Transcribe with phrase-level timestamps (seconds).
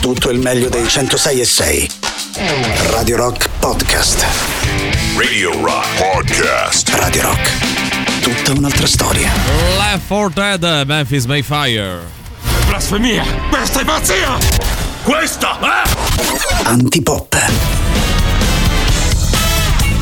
[0.00, 1.90] tutto il meglio dei 106 e 6.
[2.90, 4.24] Radio Rock Podcast.
[5.16, 6.88] Radio Rock Podcast.
[6.94, 8.20] Radio Rock.
[8.22, 9.30] Tutta un'altra storia.
[9.76, 12.00] Left 4 Dead, Memphis Mayfire.
[12.66, 13.24] Blasfemia!
[13.50, 14.38] Questa è pazzia!
[15.02, 16.64] Questa è...
[16.64, 17.79] Antipop.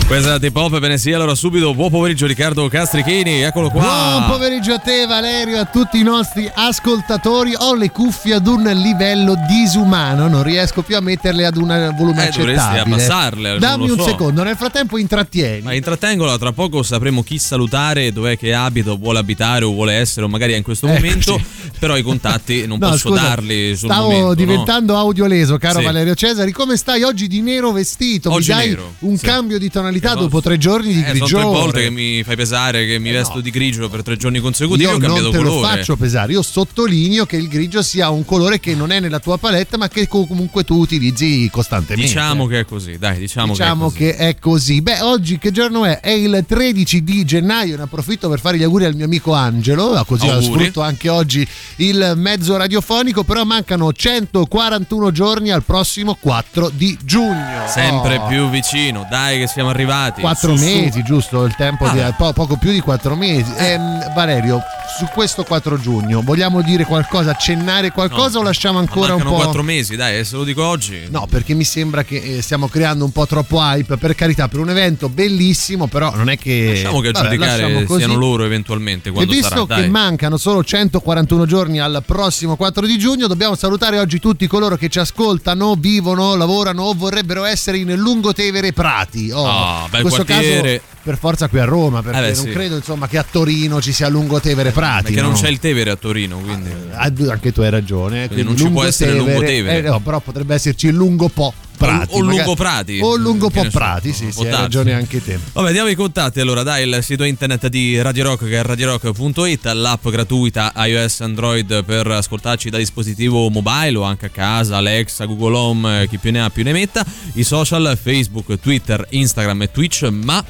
[0.08, 3.82] Questa è T-Pop, bene sì, allora subito buon pomeriggio Riccardo Castrichini, eccolo qua.
[3.82, 7.52] Buon pomeriggio a te Valerio, a tutti i nostri ascoltatori.
[7.54, 12.24] Ho le cuffie ad un livello disumano, non riesco più a metterle ad un volume
[12.24, 12.54] eh, accettabile.
[12.54, 13.58] dovresti abbassarle.
[13.58, 14.04] Dammi un so.
[14.04, 15.60] secondo, nel frattempo intrattieni.
[15.60, 20.24] Ma intrattengola, tra poco sapremo chi salutare, dov'è che abita, vuole abitare o vuole essere,
[20.24, 21.70] o magari è in questo Ecco, momento, sì.
[21.78, 25.84] però i contatti non No, posso scusa, darli sul Stavo momento, diventando audioleso, caro Sì.
[25.84, 26.50] Valerio Cesari.
[26.50, 28.32] Come stai oggi di nero vestito?
[28.32, 29.26] Oggi Mi dai nero, un sì.
[29.26, 31.44] cambio di tonalità No, dopo tre giorni di Eh, sono tre grigiore.
[31.44, 34.90] volte che mi fai pesare che mi vesto di grigio per tre giorni consecutivi, Io
[34.90, 35.54] ho cambiato non te colore.
[35.60, 39.18] lo faccio pesare, io sottolineo che il grigio sia un colore che non è nella
[39.20, 42.06] tua palette, ma che comunque tu utilizzi costantemente.
[42.06, 44.16] Diciamo che è così, dai, diciamo, Diciamo che è così.
[44.18, 44.82] che è così.
[44.82, 46.00] Beh, oggi che giorno è?
[46.00, 47.76] È il 13 di gennaio.
[47.76, 50.02] Ne approfitto per fare gli auguri al mio amico Angelo.
[50.06, 50.42] Così Auguri.
[50.64, 53.24] sfrutto anche oggi il mezzo radiofonico.
[53.24, 57.66] Però mancano 141 giorni al prossimo 4 di giugno.
[57.68, 58.26] Sempre Oh.
[58.26, 59.86] più vicino, dai che siamo arrivati.
[60.20, 60.64] Quattro Su, su.
[60.64, 61.44] mesi, giusto?
[61.44, 63.52] Il tempo Ah, di po- poco più di quattro mesi.
[63.56, 64.60] Ehm, Valerio,
[64.98, 69.32] su questo 4 giugno vogliamo dire qualcosa, accennare qualcosa No, o lasciamo ancora un po'?
[69.34, 71.06] quattro mesi, dai, se lo dico oggi.
[71.10, 73.96] No, perché mi sembra che eh, stiamo creando un po' troppo hype.
[73.96, 76.72] Per carità, per un evento bellissimo, però non è che.
[76.74, 79.90] Diciamo che a Vabbè, lasciamo giudicare siano loro eventualmente E quando visto sarà, che dai.
[79.90, 84.88] mancano solo 141 giorni al prossimo 4 di giugno, dobbiamo salutare oggi tutti coloro che
[84.88, 89.30] ci ascoltano, vivono, lavorano o vorrebbero essere in Lungotevere Prati.
[89.30, 90.76] Oh, Ah, bel in questo quartiere.
[90.78, 92.50] caso per forza qui a Roma, perché Eh beh, non sì.
[92.50, 95.04] credo insomma che a Torino ci sia Lungotevere Prati.
[95.04, 95.36] Perché non no?
[95.36, 96.70] c'è il Tevere a Torino, quindi.
[96.92, 98.26] Ah, anche tu hai ragione.
[98.26, 99.78] Quindi non ci può essere Lungotevere.
[99.78, 102.14] Eh, no, però potrebbe esserci Lungo Po Prati.
[102.14, 103.00] O- o Lungo Prati.
[103.00, 105.38] O Lungo Po Prati, sì, sì, hai ragione anche te.
[105.52, 109.64] Vabbè, diamo i contatti allora, dai, il sito internet di Radio Rock che è radiorock.it,
[109.72, 115.56] l'app gratuita iOS Android per ascoltarci da dispositivo mobile o anche a casa, Alexa, Google
[115.56, 117.04] Home, eh, chi più ne ha più ne metta,
[117.34, 120.44] i social, Facebook, Twitter, Instagram e Twitch, ma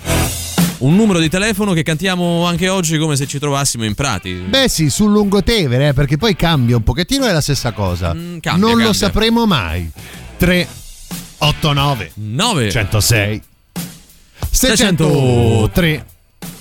[0.78, 4.32] un numero di telefono che cantiamo anche oggi come se ci trovassimo in Prati.
[4.32, 8.14] Beh sì, sul Lungotevere, eh, perché poi cambia un pochettino, è la stessa cosa.
[8.14, 8.92] Mm, cambia, non lo cambia.
[8.92, 9.90] sapremo mai.
[10.36, 10.68] 3,
[11.38, 13.42] 8, 9, 9 106,
[14.50, 15.04] 600,
[15.70, 16.06] 603,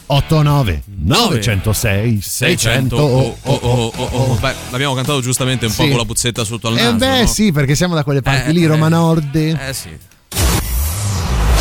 [0.05, 2.95] 8, 9, 906, 600 600.
[2.95, 4.35] oh, oh, oh, oh, oh.
[4.39, 6.95] Beh, l'abbiamo cantato giustamente un po' con la puzzetta sotto al Eh naso.
[6.97, 7.27] beh no?
[7.27, 8.67] sì, perché siamo da quelle parti Eh, lì, eh.
[8.67, 9.35] Roma Nord.
[9.35, 9.89] Eh sì.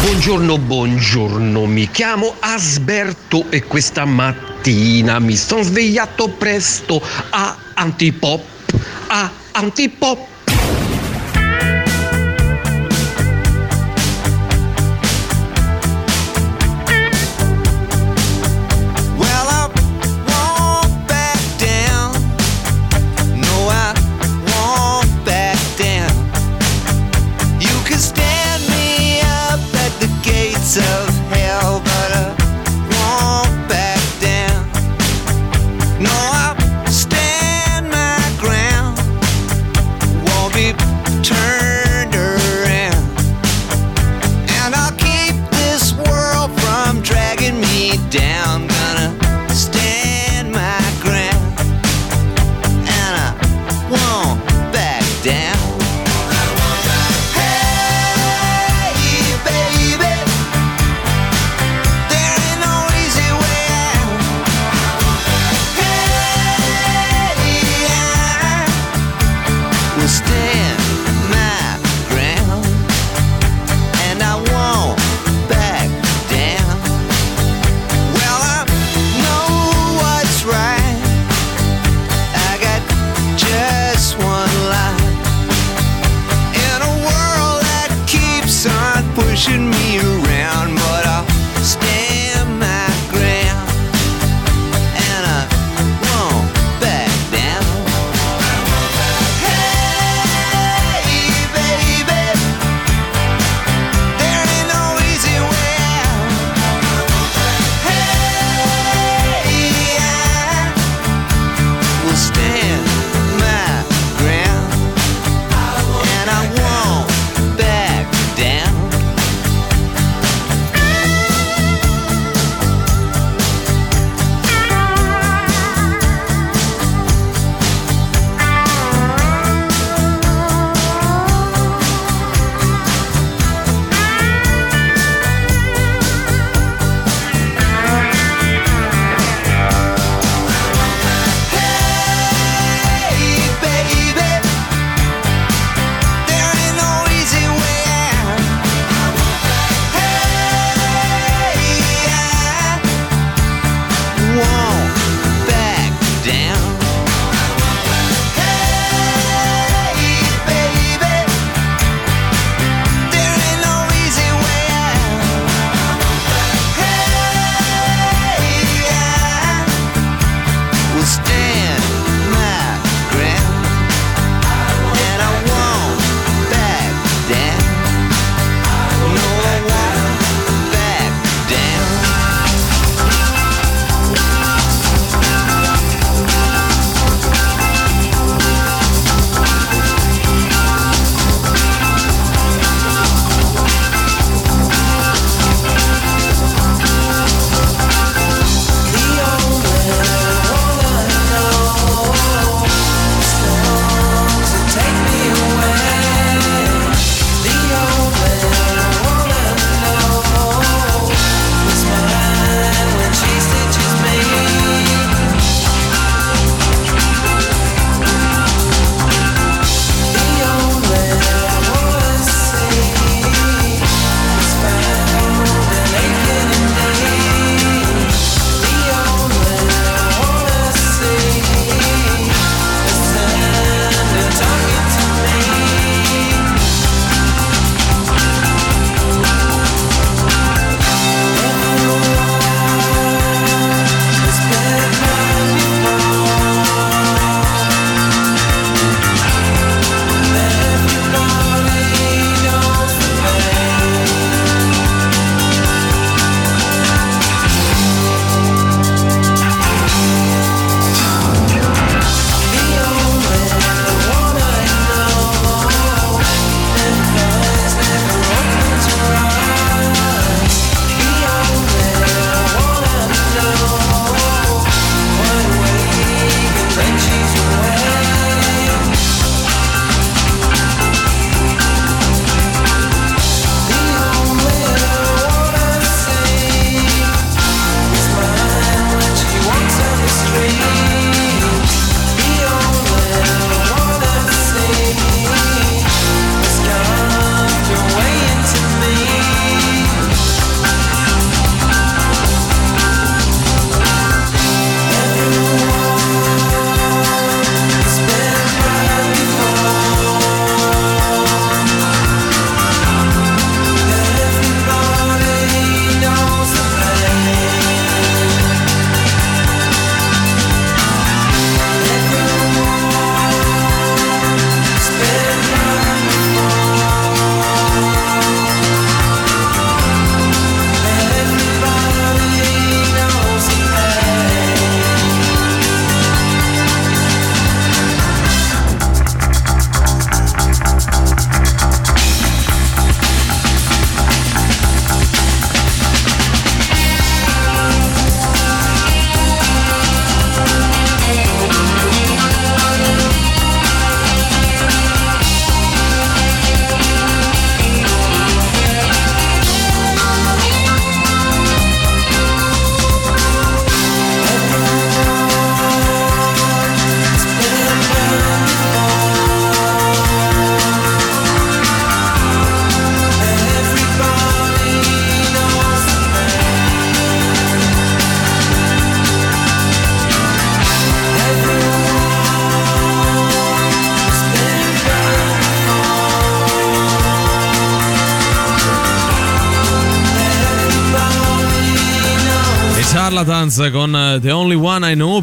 [0.02, 8.40] Buongiorno, buongiorno, mi chiamo Asberto e questa mattina mi sono svegliato presto a Antipop,
[9.08, 10.34] a Antipop.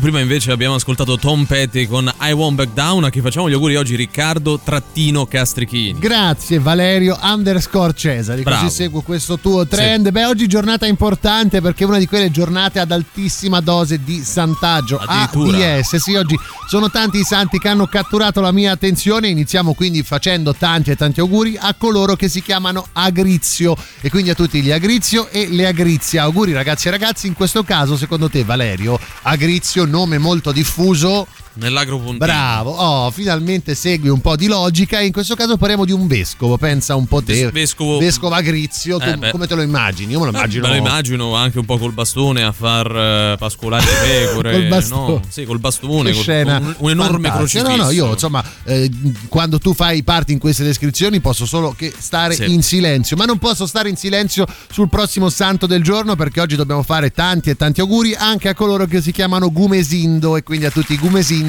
[0.04, 0.20] One I Know.
[0.20, 3.04] Prima invece abbiamo ascoltato Tom Petty con I Won't Back Down.
[3.04, 6.00] A chi facciamo gli auguri oggi Riccardo Trattino Castrichini.
[6.00, 8.64] Grazie Valerio underscore Cesari, Bravo.
[8.64, 10.10] così seguo questo tuo trend.
[10.10, 14.98] Beh, oggi giornata importante perché è una di quelle giornate ad altissima dose di santaggio.
[14.98, 15.78] Addirittura.
[15.78, 16.36] ADS, sì, oggi
[16.68, 19.28] sono tanti i santi che hanno catturato la mia attenzione.
[19.28, 24.32] Iniziamo quindi facendo tanti e tanti auguri a coloro che si chiamano Agrizio e quindi
[24.32, 26.24] a tutti gli Agrizio e le Agrizia.
[26.24, 31.98] Auguri ragazzi e ragazzi, in questo caso secondo te Valerio, Agrizio, nome molto diffuso, Nell'agro
[31.98, 32.18] puntino.
[32.18, 36.08] Bravo, oh, finalmente segui un po' di logica e in questo caso parliamo di un
[36.08, 37.34] vescovo, pensa un po' te.
[37.44, 39.30] Ves- vescovo- Vescovo Agrizio, tu Eh, beh.
[39.32, 40.14] come te lo immagini?
[40.14, 40.68] Io me lo immagino.
[40.68, 43.92] Me lo immagino anche un po' col bastone a far eh, pascolare le
[44.26, 44.52] pecore.
[44.52, 45.08] Col bastone.
[45.14, 46.12] No, sì, col bastone.
[46.12, 47.70] Col- scena un, un enorme crocifisso.
[47.76, 48.90] No, no, io insomma, eh,
[49.30, 52.52] quando tu fai parte in queste descrizioni posso solo che stare Sì.
[52.52, 56.56] in silenzio, ma non posso stare in silenzio sul prossimo santo del giorno perché oggi
[56.56, 60.66] dobbiamo fare tanti e tanti auguri anche a coloro che si chiamano Gumesindo e quindi
[60.66, 61.42] a tutti i Gumesindo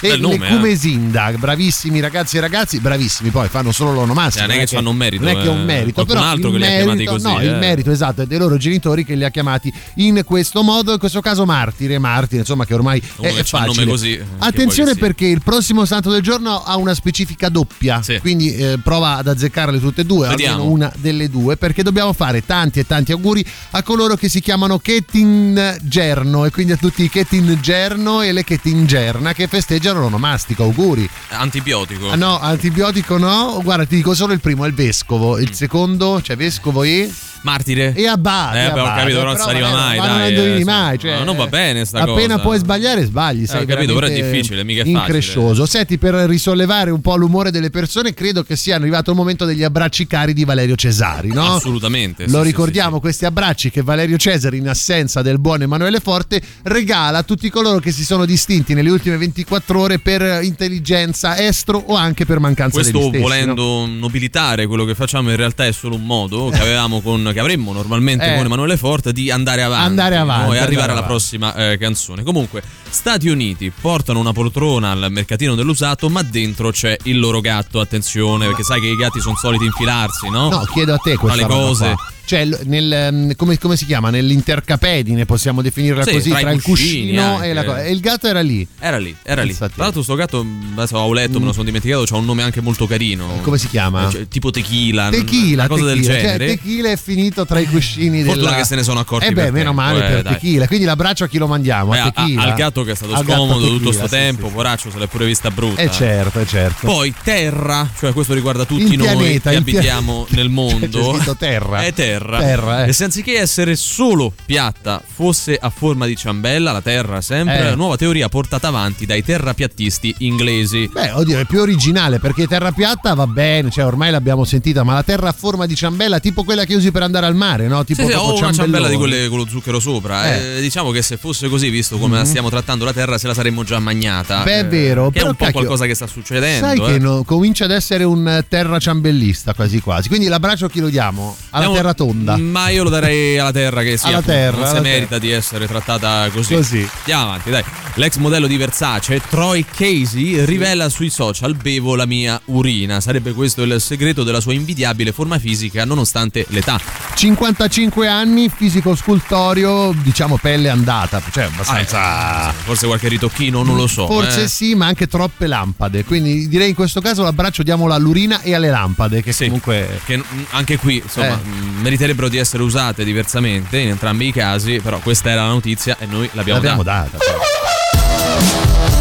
[0.00, 1.36] e Bel nome, le eh.
[1.38, 4.44] Bravissimi ragazzi e ragazzi, bravissimi, poi fanno solo l'onomastico.
[4.46, 5.64] Cioè, non è che fanno un merito, Non è che è un eh.
[5.64, 7.44] merito, però altro che li ha chiamati merito- così, No, eh.
[7.46, 10.98] il merito esatto è dei loro genitori che li ha chiamati in questo modo, in
[10.98, 13.86] questo caso martire, martire, insomma che ormai Uno è, che facile.
[13.86, 18.18] così, eh, Attenzione perché il prossimo santo del giorno ha una specifica doppia, Sì.
[18.20, 20.54] quindi eh, prova ad azzeccarle tutte e due, Vediamo.
[20.56, 24.40] almeno una delle due, perché dobbiamo fare tanti e tanti auguri a coloro che si
[24.40, 29.41] chiamano Ketin Gerno e quindi a tutti i Ketin Gerno e le Ketin Gerna che
[29.48, 30.62] festeggiano l'onomastico.
[30.64, 31.08] Auguri.
[31.30, 32.10] Antibiotico.
[32.10, 33.60] Ah, no, antibiotico no.
[33.62, 35.38] Guarda, ti dico solo il primo, è il vescovo.
[35.38, 37.10] Il secondo, cioè vescovo e.
[37.42, 37.92] Martire.
[37.94, 38.58] E abate.
[38.58, 39.00] Eh, abate.
[39.00, 40.98] capito, però non si arriva mai, Ma non dai, indovini eh, mai.
[40.98, 42.38] Cioè, No, non va bene sta appena cosa.
[42.42, 43.46] puoi sbagliare, sbagli.
[43.46, 45.00] Sei ho capito, però è difficile, mica è facile.
[45.00, 45.66] Increscioso.
[45.66, 49.62] Senti, per risollevare un po' l'umore delle persone, credo che sia arrivato il momento degli
[49.62, 51.54] abbracci cari di Valerio Cesari, no?
[51.56, 52.26] Assolutamente.
[52.28, 56.40] Lo sì, ricordiamo, sì, questi abbracci che Valerio Cesari, in assenza del buon Emanuele Forte,
[56.62, 61.82] regala a tutti coloro che si sono distinti nelle ultime 24 ore per intelligenza, estro
[61.86, 63.22] o anche per mancanza Questo degli stessi.
[63.22, 63.28] no?
[63.28, 67.40] volendo nobilitare quello che facciamo in realtà è solo un modo che avevamo con che
[67.40, 68.36] avremmo normalmente Eh.
[68.36, 70.54] con Emanuele Forte di andare avanti, Andare avanti, no?
[70.54, 71.08] e arrivare alla avanti.
[71.08, 72.22] prossima eh, canzone.
[72.22, 77.80] Comunque, Stati Uniti portano una poltrona al mercatino dell'usato, ma dentro c'è il loro gatto.
[77.80, 80.48] Attenzione, perché sai che i gatti sono soliti infilarsi, no?
[80.50, 81.92] No, chiedo a te questa Tra le roba cose.
[81.94, 82.11] qua.
[82.24, 84.10] Cioè, nel, ehm, come, come si chiama?
[84.10, 87.46] Nell'intercapedine, possiamo definirla Sì, così, tra tra, il cuscino anche.
[87.48, 87.82] e la cosa.
[87.82, 88.66] E il gatto era lì.
[88.78, 89.54] Era lì, era lì.
[89.56, 92.60] Tra l'altro, sto gatto, adesso ho letto, me lo sono dimenticato, c'ha un nome anche
[92.60, 93.38] molto carino.
[93.42, 94.08] Come si chiama?
[94.10, 95.08] Cioè, tipo tequila.
[95.10, 96.14] Tequila, una cosa del tequila.
[96.20, 96.46] genere.
[96.48, 98.56] Cioè, tequila è finito tra i cuscini Fortuna della...
[98.58, 100.32] che se ne sono accorti Eh beh, meno tempo, male eh, per dai.
[100.34, 100.66] tequila.
[100.66, 101.94] Quindi l'abbraccio a chi lo mandiamo?
[101.94, 102.42] Eh, A a- tequila?
[102.42, 104.52] al gatto che è stato Al scomodo tutto tequila, sto sì, tempo, sì.
[104.54, 105.80] poraccio, se l'è pure vista brutta.
[105.82, 106.86] Eh certo, eh certo.
[106.86, 111.12] Poi terra, cioè questo riguarda tutti Il noi pianeta, che abitiamo nel mondo.
[111.14, 111.82] Scritto terra.
[111.82, 112.11] È terra.
[112.18, 112.88] Terra, eh.
[112.88, 117.74] E se anziché essere solo piatta fosse a forma di ciambella, la terra sempre, Eh.
[117.74, 120.88] nuova teoria portata avanti dai terrapiattisti inglesi.
[120.92, 124.94] Beh, oddio, è più originale perché terra piatta va bene, cioè ormai l'abbiamo sentita, ma
[124.94, 127.84] la terra a forma di ciambella, tipo quella che usi per andare al mare, no?
[127.84, 130.26] Tipo Sì, sì, ho una ciambella di quelle con lo zucchero sopra.
[130.34, 130.38] Eh.
[130.38, 130.56] Mhm.
[130.56, 133.34] eh, diciamo che se fosse così, visto come la stiamo trattando la terra, se la
[133.34, 134.42] saremmo già magnata.
[134.42, 136.66] Beh, è Eh, vero, Che è un po' cacchio, qualcosa che sta succedendo.
[136.66, 136.84] Sai eh.
[136.92, 140.08] che no- comincia ad essere un eh, terra ciambellista quasi quasi.
[140.08, 141.36] Quindi l'abbraccio a chi lo diamo?
[141.50, 142.36] Alla Andiamo- terra tonda.
[142.36, 144.08] Ma io lo darei alla terra che sia.
[144.08, 146.54] Alla terra, Non si merita di essere trattata così.
[146.54, 146.88] Così.
[146.98, 147.64] Andiamo avanti, dai.
[147.94, 153.00] L'ex modello di Versace, Troy Casey, rivela sui social: bevo la mia urina.
[153.00, 156.80] Sarebbe questo il segreto della sua invidiabile forma fisica, nonostante l'età.
[157.14, 162.00] 55 anni, fisico scultorio, diciamo pelle andata, cioè abbastanza...
[162.02, 164.06] Ah, eh, Forse qualche ritocchino, non lo so.
[164.06, 164.48] Forse eh.
[164.48, 166.04] sì, ma anche troppe lampade.
[166.04, 170.00] Quindi direi in questo caso l'abbraccio diamolo all'urina e alle lampade, che Sì, comunque...
[170.04, 171.80] che mm, anche qui insomma Eh.
[171.92, 176.06] Meriterebbero di essere usate diversamente in entrambi i casi, però questa era la notizia e
[176.06, 177.18] noi l'abbiamo, L'abbiamo data.
[177.18, 178.91] data.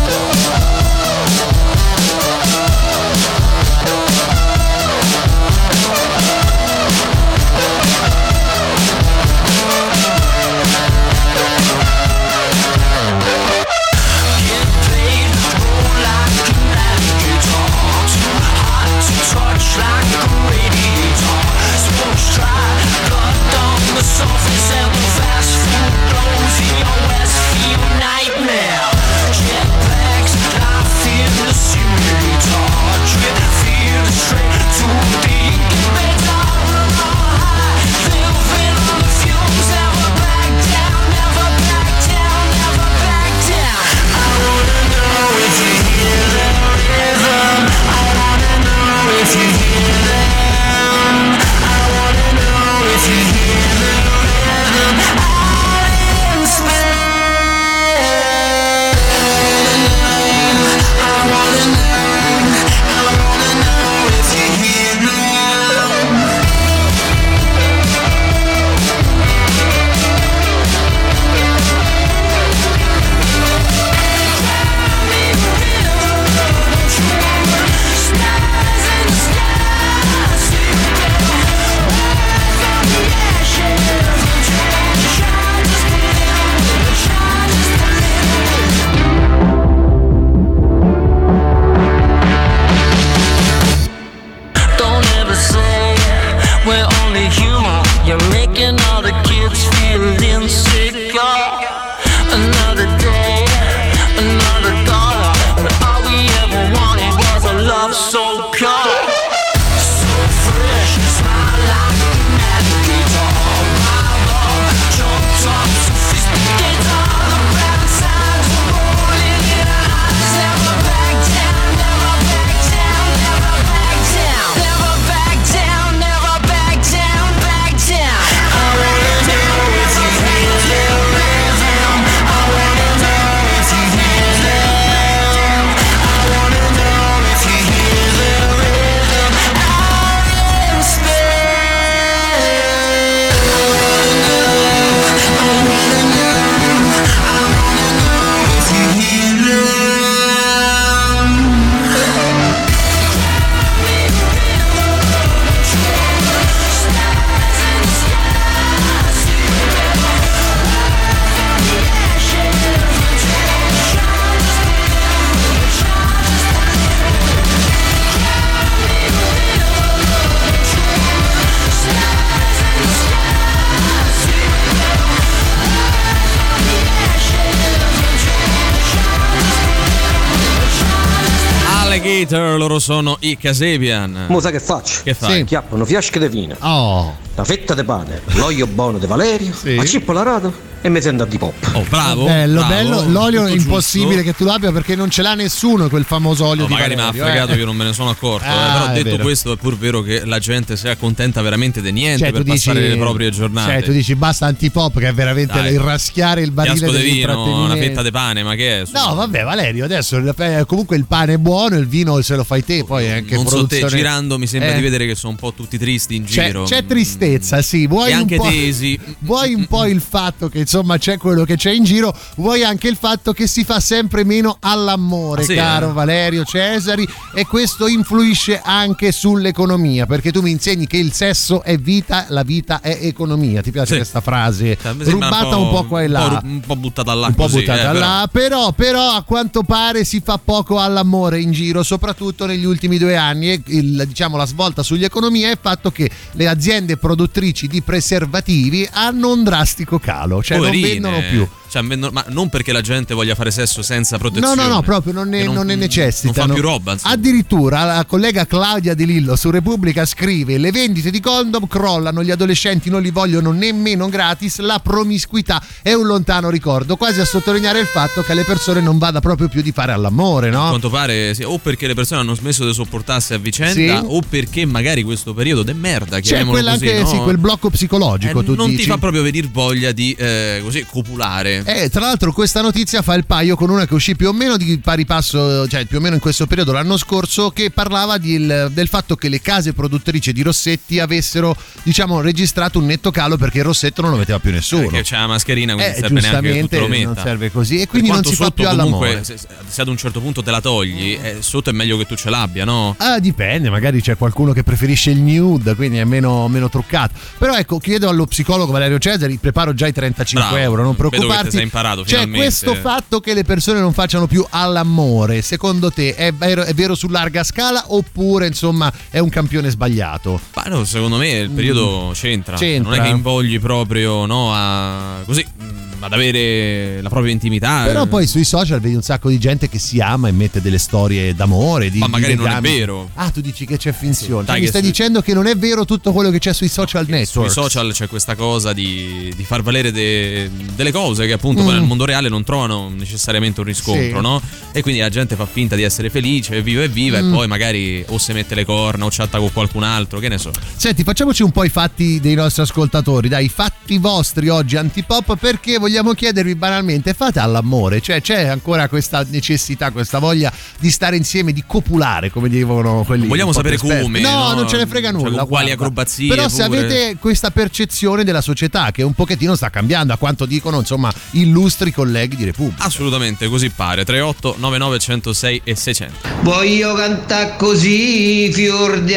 [182.61, 184.25] Loro sono i Casabian.
[184.29, 185.01] Mo sai che faccio?
[185.03, 185.37] Che fai?
[185.39, 185.43] Sì.
[185.45, 189.75] Chiappano fiasche di vino, Oh, la fetta di pane, l'olio buono di Valerio, Sì.
[189.75, 191.53] la cippa rado e mi sento di pop.
[191.73, 192.25] Oh, bravo.
[192.25, 193.09] bello, bravo, bello.
[193.09, 194.31] L'olio è impossibile giusto.
[194.31, 197.01] che tu l'abbia perché non ce l'ha nessuno quel famoso olio No, di magari mi
[197.01, 197.57] ha Valerio, fregato, eh.
[197.57, 198.45] io non me ne sono accorto.
[198.45, 199.23] eh, Ah, però è detto vero.
[199.23, 202.51] questo, è pur vero che la gente si accontenta veramente di niente Cioè, per tu
[202.51, 203.71] dici, passare le proprie giornate.
[203.71, 205.73] Cioè, tu dici basta antipop che è veramente Dai.
[205.73, 208.83] il raschiare il barile di vino, una fetta di pane, ma che è?
[208.93, 212.63] No, vabbè, Valerio, adesso eh, comunque il pane è buono, il vino se lo fai
[212.65, 214.75] te, poi è anche non so te, produzione- girando mi sembra Eh.
[214.75, 216.63] di vedere che sono un po' tutti tristi in C'è, giro.
[216.63, 217.87] c'è tristezza, sì.
[217.87, 218.99] Vuoi E un anche po', tesi.
[219.19, 222.87] Vuoi un po' il fatto che insomma c'è quello che c'è in giro, vuoi anche
[222.87, 225.93] il fatto che si fa sempre meno all'amore, Ah, sì, caro eh?
[225.93, 231.75] Valerio Cesari, e questo influisce anche sull'economia, perché tu mi insegni che il sesso è
[231.77, 233.61] vita, la vita è economia.
[233.61, 233.95] Ti piace Sì.
[233.97, 234.77] questa frase?
[234.81, 236.23] Cioè, mi sembra Rubata un po', qua e là.
[236.23, 237.99] Un po', un po' buttata là un po' così, buttata eh, però.
[237.99, 242.97] là, però, però a quanto pare si fa poco all'amore in giro, soprattutto negli ultimi
[242.97, 243.51] due anni.
[243.51, 247.81] E il- diciamo, la svolta sugli economia è il fatto che le aziende produttrici di
[247.81, 250.59] preservativi hanno un drastico calo, cioè.
[250.69, 251.47] Non vendono più.
[251.71, 254.55] Cioè, ma non perché la gente voglia fare sesso senza protezione.
[254.55, 256.47] No, no, no, proprio non ne, Che non ne Non necessitano.
[256.47, 256.91] fa più roba.
[256.93, 257.13] insomma.
[257.13, 262.31] Addirittura la collega Claudia De Lillo su Repubblica scrive: Le vendite di condom crollano, gli
[262.31, 267.79] adolescenti non li vogliono nemmeno gratis, la promiscuità è un lontano ricordo, quasi a sottolineare
[267.79, 270.67] il fatto che alle persone non vada proprio più di fare all'amore, A no?
[270.69, 274.05] quanto pare sì, o perché le persone hanno smesso di sopportarsi a vicenda Sì.
[274.07, 277.07] o perché magari questo periodo de merda C'è chiamiamolo quella così, anche, no?
[277.07, 278.83] sì, quel blocco psicologico, Eh, tu non dici.
[278.83, 281.60] ti fa proprio venire voglia di eh, così copulare.
[281.65, 284.57] Eh, tra l'altro questa notizia fa il paio con una che uscì più o meno
[284.57, 288.69] di pari passo, cioè più o meno in questo periodo l'anno scorso, che parlava il-
[288.73, 293.59] del fatto che le case produttrici di rossetti avessero, diciamo, registrato un netto calo perché
[293.59, 294.83] il rossetto non lo metteva più nessuno.
[294.87, 297.21] Perché c'è la mascherina, quindi Eh, serve neanche che tu lo non metta.
[297.23, 299.09] serve così e quindi non si fa più all'amore.
[299.09, 302.05] comunque, se, se ad un certo punto te la togli, eh, sotto è meglio che
[302.05, 302.95] tu ce l'abbia, no?
[302.97, 307.13] Ah, dipende, magari c'è qualcuno che preferisce il nude, quindi è meno, meno truccato.
[307.37, 311.27] Però ecco, chiedo allo psicologo Valerio Cesari, preparo già i 35 Bravo, euro, non vedo
[311.51, 311.57] che te preoccuparti.
[311.57, 312.39] sei imparato C'è finalmente.
[312.39, 316.95] questo fatto che le persone non facciano più all'amore, secondo te è vero, è vero
[316.95, 320.39] su larga scala oppure insomma è un campione sbagliato?
[320.55, 322.55] Ma no, secondo me il periodo c'entra.
[322.55, 322.59] Mm.
[322.59, 322.95] C'entra.
[322.95, 327.83] Non è che invogli proprio no, a così mm, ad avere la propria intimità.
[327.85, 328.07] Però eh.
[328.07, 331.33] poi sui social vedi un sacco di gente che si ama e mette delle storie
[331.35, 331.89] d'amore.
[331.89, 332.77] Di, Ma magari non è legami.
[332.77, 333.09] vero.
[333.15, 334.43] Ah, tu dici che c'è finzione.
[334.45, 336.67] Dai, Cioè, mi stai su- dicendo che non è vero tutto quello che c'è sui
[336.67, 337.51] social Sui network.
[337.51, 341.67] social c'è questa cosa di, di far valere de- delle cose che appunto Mm.
[341.67, 344.21] nel mondo reale non trovano necessariamente un riscontro, Sì.
[344.21, 344.41] no?
[344.71, 347.29] E quindi la gente fa finta di essere felice, viva e viva, Mm.
[347.29, 350.37] e poi magari o si mette le corna o chatta con qualcun altro, che ne
[350.37, 350.51] so.
[350.75, 355.35] Senti, facciamoci un po' i fatti dei nostri ascoltatori, dai, i fatti vostri oggi antipop,
[355.37, 361.15] perché vogliamo chiedervi banalmente, fate all'amore, cioè c'è ancora questa necessità, questa voglia di stare
[361.17, 363.27] insieme, di copulare, come dicevano quelli.
[363.27, 364.01] Vogliamo sapere esperti.
[364.03, 364.53] come, No, no?
[364.53, 365.39] non ce ne frega Cioè, nulla.
[365.39, 366.77] con quali acrobazie Però se pure.
[366.79, 371.91] avete questa percezione della società che un pochettino sta cambiando, a quanto dicono, insomma, illustri
[371.91, 372.83] colleghi di Repubblica.
[372.83, 374.03] Assolutamente, così pare.
[374.05, 376.15] 38 99 106 e 600.
[376.41, 379.15] Voglio cantare così, fior di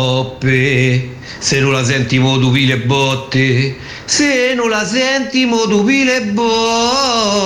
[0.00, 1.18] antipoppe.
[1.38, 3.76] Se non la senti mo tu pile botte.
[4.04, 7.38] Se non la senti mo tu pile botte.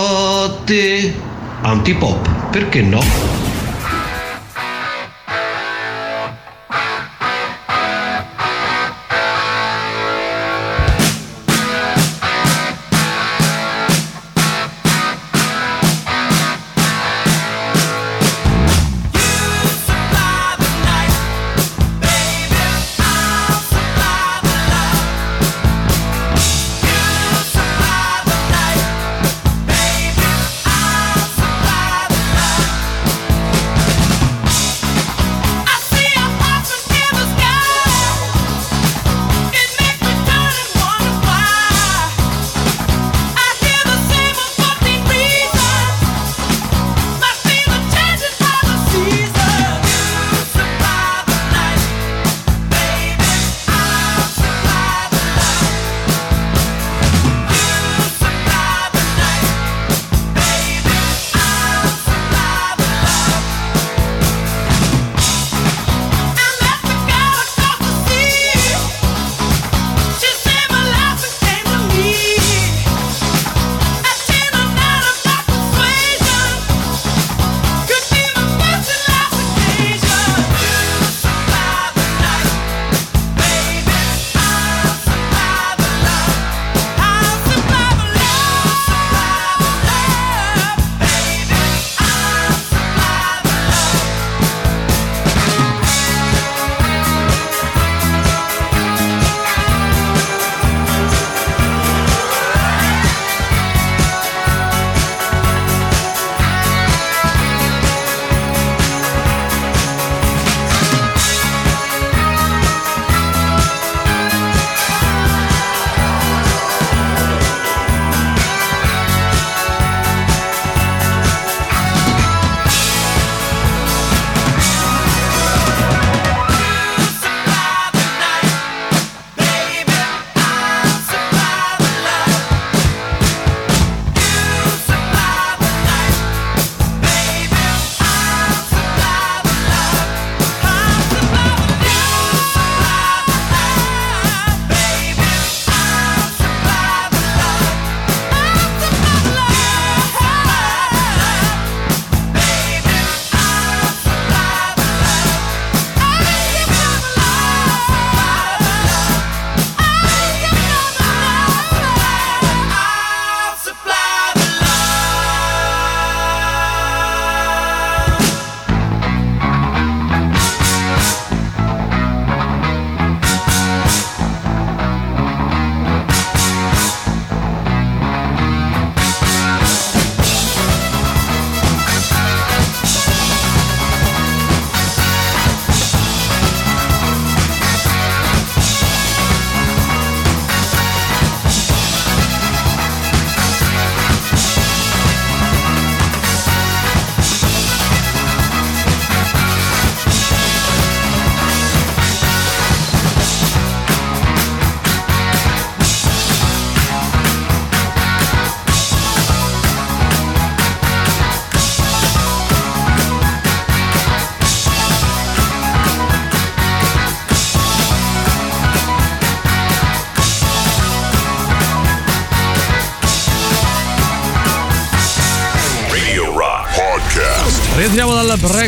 [1.62, 3.53] Antipop, perché no?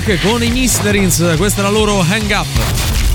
[0.07, 2.47] Break con i Misterins, questa è la loro hang up.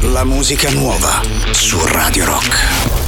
[0.02, 3.01] La musica nuova su Radio Rock.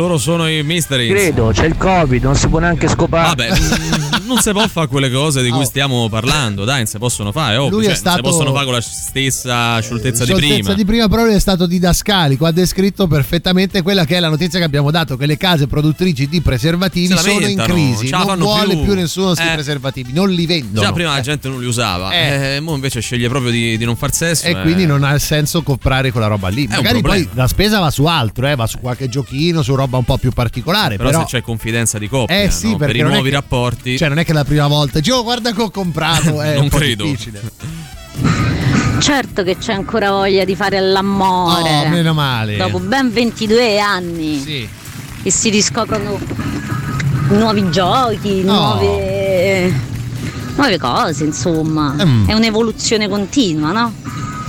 [0.00, 1.10] Loro sono i Mysteries.
[1.10, 3.28] Credo, c'è il covid, non si può neanche scopare.
[3.28, 3.89] Vabbè,
[4.40, 5.64] si può fare quelle cose di cui Oh.
[5.64, 8.52] stiamo parlando, dai, non si possono fare, ovvio, Lui è cioè, non stato- si possono
[8.52, 10.74] fare con la stessa scioltezza di Scioltezza prima.
[10.74, 14.58] di prima, però lui è stato didascalico, ha descritto perfettamente quella che è la notizia
[14.58, 18.74] che abbiamo dato, che le case produttrici di preservativi sono in crisi, la non vuole
[18.74, 18.94] più, più.
[18.94, 19.52] nessuno questi Eh.
[19.52, 20.86] preservativi, non li vendono.
[20.86, 21.22] Già prima la Eh.
[21.22, 22.56] gente non li usava, Eh.
[22.56, 24.46] eh, mo invece sceglie proprio di, di non far sesso.
[24.46, 24.60] E eh.
[24.62, 26.62] quindi non ha senso comprare quella roba lì.
[26.68, 29.96] un Magari poi la spesa va su altro, eh, va su qualche giochino, su roba
[29.98, 30.96] un po' più particolare.
[30.96, 32.76] Però, Però, se c'è confidenza di coppia, eh sì, no?
[32.76, 35.22] per i è nuovi che- rapporti, Cioè, non è che la prima volta dici, oh,
[35.22, 37.04] guarda che ho comprato, è non un po' credo.
[37.04, 37.42] difficile.
[38.98, 41.86] Certo che c'è ancora voglia di fare l'amore.
[41.86, 42.56] Oh, meno male.
[42.56, 44.38] Dopo ben 22 anni.
[44.40, 44.68] Sì.
[45.22, 46.18] E si riscoprono
[47.30, 48.52] nuovi giochi, Oh.
[48.52, 49.72] nuove,
[50.56, 51.94] nuove cose, insomma.
[52.04, 52.28] Mm.
[52.28, 53.92] È un'evoluzione continua, no?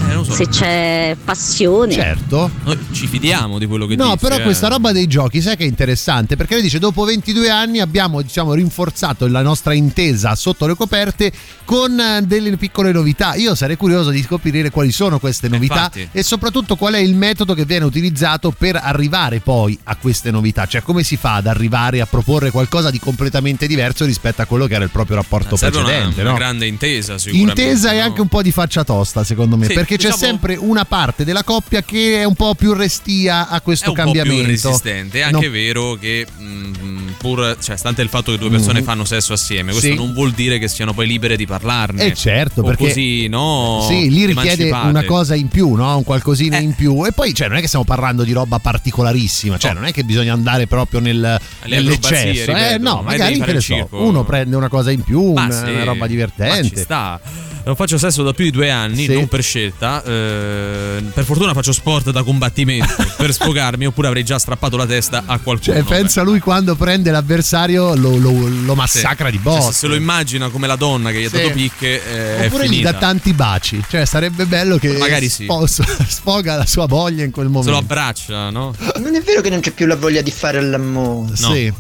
[0.10, 0.34] Eh, non so.
[0.34, 1.94] Se c'è passione.
[1.94, 2.50] Certo.
[2.64, 4.18] Noi ci fidiamo di quello che No, dici.
[4.20, 4.42] però eh.
[4.42, 6.36] questa roba dei giochi, sai che è interessante?
[6.36, 11.32] Perché lei dice: dopo 22 anni abbiamo, diciamo, rinforzato la nostra intesa sotto le coperte
[11.66, 13.36] con eh, delle piccole novità.
[13.36, 16.10] Io sarei curioso di scoprire quali sono queste novità infatti.
[16.12, 20.66] e soprattutto qual è il metodo che viene utilizzato per arrivare poi a queste novità.
[20.66, 24.68] Cioè, come si fa ad arrivare a proporre qualcosa di completamente diverso rispetto a quello
[24.68, 26.36] che era il proprio rapporto Serve una, precedente, una no?
[26.38, 27.62] grande intesa, sicuramente.
[27.62, 28.04] Intesa e no?
[28.04, 31.24] anche un po' di faccia tosta, secondo me, Sì, perché c'è diciamo- sempre una parte
[31.24, 34.36] della coppia che è un po' più restia a è questo un cambiamento.
[34.38, 35.22] po' più resistente.
[35.22, 35.38] È No.
[35.38, 38.86] anche vero che mm, pur, cioè, stante il fatto che due persone Mhm.
[38.86, 39.96] fanno sesso assieme, questo Sì.
[39.96, 42.06] non vuol dire che siano poi libere di parlarne.
[42.06, 43.86] Eh certo, O perché così, no?
[43.88, 44.88] Sì, lì richiede emancipate.
[44.88, 45.98] una cosa in più, no?
[45.98, 46.62] Un qualcosina Eh.
[46.62, 47.06] in più.
[47.06, 50.04] E poi, cioè, non è che stiamo parlando di roba particolarissima, cioè, non è che
[50.04, 52.52] bisogna andare proprio nel, nell'eccesso.
[52.52, 55.46] ripeto, eh, no, è magari che ne so, uno prende una cosa in più, una,
[55.46, 56.82] una roba ma ci divertente.
[56.82, 57.20] sta.
[57.64, 59.14] Non faccio sesso da più di due anni, Sì.
[59.14, 60.04] non per scelta.
[60.04, 65.24] eh, per fortuna faccio sport da combattimento per sfogarmi, oppure avrei già strappato la testa
[65.26, 65.76] a qualcuno.
[65.76, 68.78] Cioè, pensa lui quando prende l'avversario lo, lo- lo Sì.
[68.78, 69.66] massacra di Cioè, botte.
[69.74, 71.38] se se lo immagina come la donna che gli ha Sì.
[71.38, 75.44] dato picche, eh, è Oppure gli dà tanti baci, cioè sarebbe bello che Magari sì.
[75.44, 75.66] spo-
[76.08, 77.78] sfoga la sua voglia in quel Se lo momento.
[77.80, 78.74] abbraccia, no?
[78.98, 81.36] Non è vero che non c'è più la voglia di fare l'amore.
[81.36, 81.72] Sì.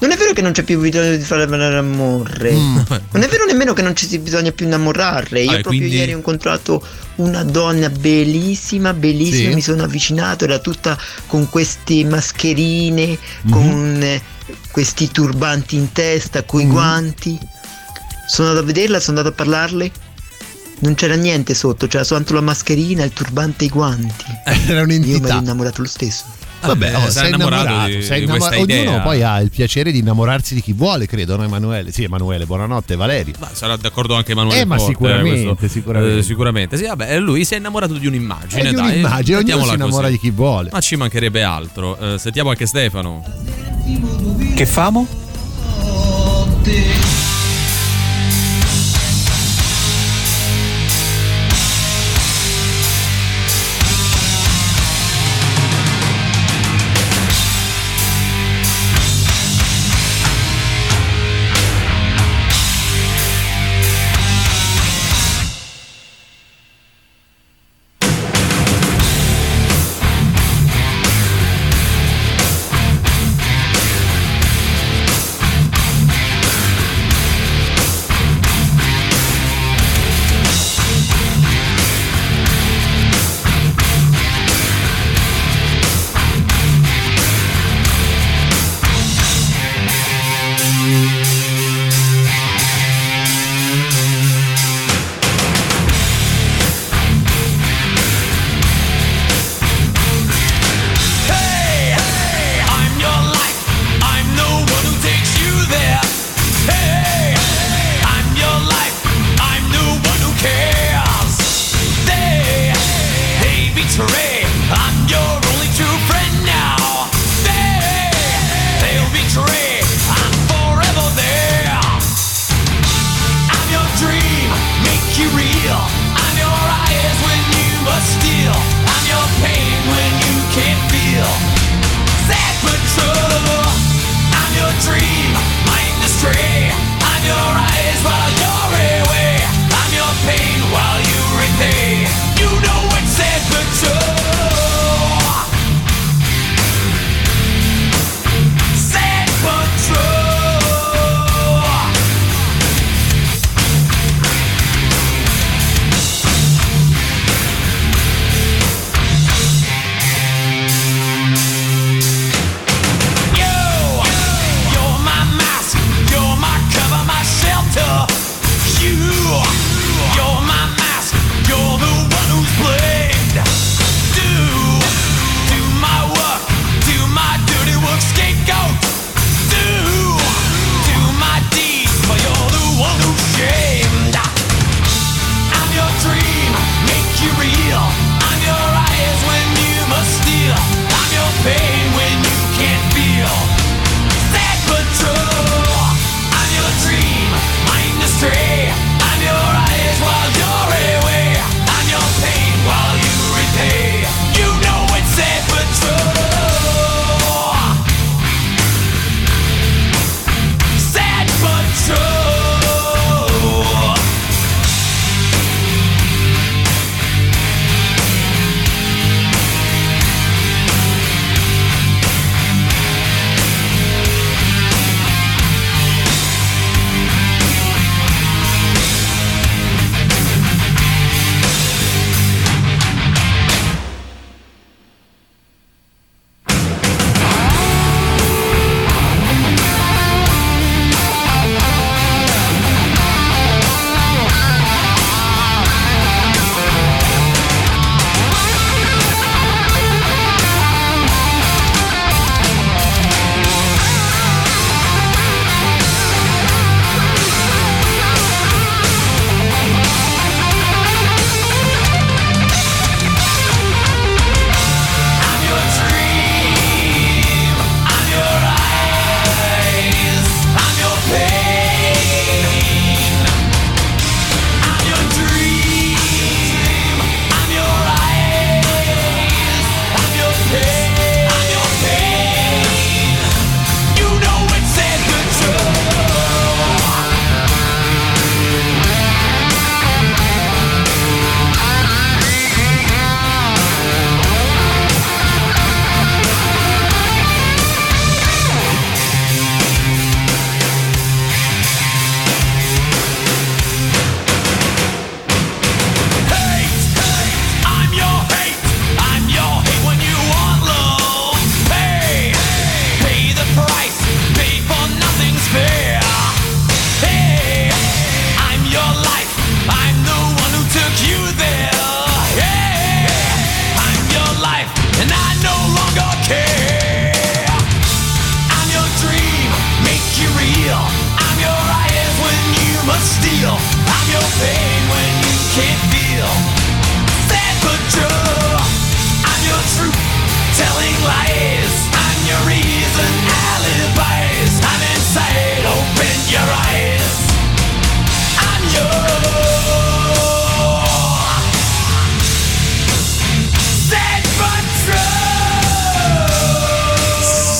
[0.00, 2.52] Non è vero che non c'è più bisogno di fare l'amore.
[2.52, 2.76] Mm.
[3.10, 5.40] Non è vero nemmeno che non ci si bisogna più innamorare.
[5.42, 6.80] Io Ah, proprio quindi- ieri ho incontrato
[7.16, 9.48] una donna bellissima, bellissima.
[9.48, 9.54] Sì.
[9.54, 13.50] Mi sono avvicinato, era tutta con queste mascherine, Mhm.
[13.50, 14.22] con eh,
[14.70, 16.70] questi turbanti in testa, coi Mhm.
[16.70, 17.38] guanti.
[18.28, 19.90] Sono andato a vederla, sono andato a parlarle.
[20.80, 24.24] Non c'era niente sotto, c'era soltanto la mascherina, il turbante e i guanti.
[24.46, 25.34] Era Io mi ero un'entità.
[25.34, 26.22] innamorato lo stesso.
[26.60, 28.88] Vabbè, oh, sei sei innamorato innamorato, di- sei di innamora- questa idea.
[28.90, 31.92] Ognuno poi ha il piacere di innamorarsi di chi vuole, credo, no Emanuele?
[31.92, 33.34] Sì, Emanuele, buonanotte, Valerio.
[33.38, 35.68] Ma sarà d'accordo anche Emanuele Eh, ma Forte, sicuramente, questo.
[35.78, 36.18] sicuramente.
[36.18, 36.76] Eh, sicuramente.
[36.76, 38.90] Sì, vabbè, lui si è innamorato di un'immagine, È di dai.
[38.92, 40.12] un'immagine, ognuno si innamora così.
[40.12, 40.68] di chi vuole.
[40.72, 41.96] Ma ci mancherebbe altro.
[42.14, 43.22] Eh, sentiamo anche Stefano.
[44.54, 45.06] Che famo?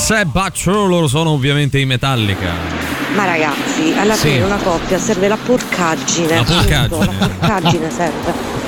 [0.09, 0.19] True.
[0.19, 2.51] Se Baccio loro sono ovviamente i Metallica.
[3.15, 4.29] Ma ragazzi, alla Sì.
[4.29, 6.37] fine una coppia serve la porcaggine.
[6.37, 6.89] La porcaggine.
[6.89, 8.67] Punto, La porcaggine serve.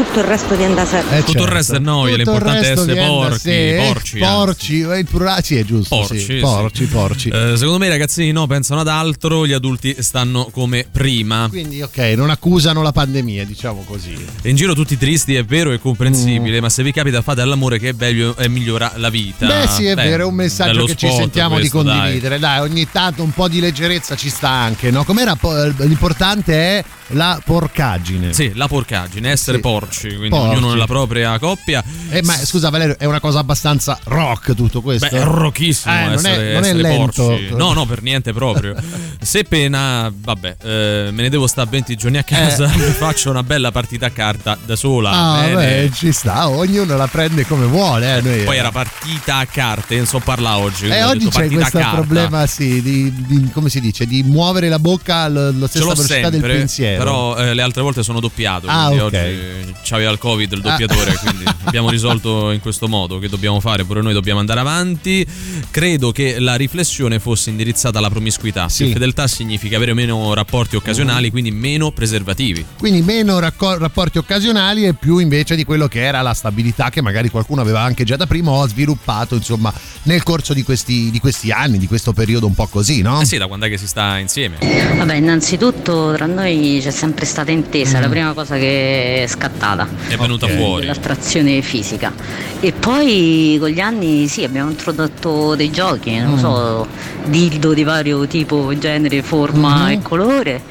[0.00, 1.02] Tutto il resto viene da sé.
[1.10, 4.98] Eh, Tutto il resto è Tutto il l'importante è essere porchi, sé, porci, porci, eh,
[4.98, 5.94] il plurale, sì, è giusto.
[5.94, 6.24] Porci, sì.
[6.24, 6.38] sì.
[6.38, 7.28] porci, porci.
[7.28, 11.48] Eh, secondo me i ragazzini no, pensano ad altro, gli adulti stanno come prima.
[11.50, 14.16] Quindi, ok, non accusano la pandemia, diciamo così.
[14.44, 17.90] In giro tutti tristi, è vero, è comprensibile, ma se vi capita fate all'amore che
[17.90, 19.44] è bello e migliora la vita.
[19.44, 19.48] Mm.
[19.48, 21.96] Beh, sì, è vero, è un messaggio che ci sentiamo questo, di dai.
[21.98, 22.38] condividere.
[22.38, 22.60] Dai.
[22.60, 25.04] ogni tanto un po' di leggerezza ci sta anche, no?
[25.04, 28.32] Com'era po- l'importante è la porcaggine.
[28.32, 29.62] Sì, la porcaggine, essere Sì.
[29.90, 30.56] Porci, quindi Porci.
[30.56, 31.82] ognuno nella propria coppia.
[32.10, 35.08] Eh, ma scusa Valerio, è una cosa abbastanza rock tutto questo?
[35.10, 37.24] Beh, è rocchissimo Eh, non essere, è, non è lento.
[37.26, 37.48] porci.
[37.54, 38.74] No, no, per niente proprio.
[39.20, 43.42] Se pena, vabbè, eh, me ne devo stare 20 giorni a casa, mi faccio una
[43.42, 45.10] bella partita a carta da sola.
[45.10, 45.50] Eh.
[45.50, 48.16] Ah, beh, ci sta, ognuno la prende come vuole.
[48.16, 50.86] Eh, noi- Poi era partita a carte, non so parlare oggi.
[50.86, 54.78] Eh, oggi detto c'è questo problema, sì, di, di- come si dice, di muovere la
[54.78, 56.98] bocca allo stessa l'ho velocità sempre, del pensiero.
[56.98, 58.66] però eh, le altre volte sono doppiato.
[58.68, 59.12] Ah, quindi ok.
[59.14, 61.18] oggi c'aveva il covid il doppiatore, Ah.
[61.18, 65.26] quindi abbiamo risolto in questo modo che dobbiamo fare, pure noi dobbiamo andare avanti.
[65.70, 68.68] Credo che la riflessione fosse indirizzata alla promiscuità.
[68.68, 68.90] Sì.
[68.92, 72.64] Fedeltà significa avere meno rapporti occasionali, quindi meno preservativi.
[72.78, 77.00] Quindi meno racco- rapporti occasionali e più invece di quello che era la stabilità che
[77.02, 79.72] magari qualcuno aveva anche già da prima o ha sviluppato insomma
[80.04, 83.20] nel corso di questi, di questi anni, di questo periodo un po' così, no?
[83.20, 84.56] Eh sì, da quando è che si sta insieme?
[84.60, 89.26] Vabbè, innanzitutto tra noi c'è sempre stata intesa, è la prima cosa che è
[89.60, 89.86] scattata.
[90.08, 90.56] È venuta Ok.
[90.56, 90.86] fuori.
[90.86, 92.12] L'attrazione fisica.
[92.60, 96.38] E poi con gli anni sì, abbiamo introdotto dei giochi, non Mm.
[96.38, 96.86] so,
[97.26, 99.90] dildo di vario tipo, genere, forma Mhm.
[99.90, 100.62] e colore.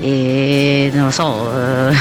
[0.00, 1.50] E non lo so,
[1.90, 1.94] eh,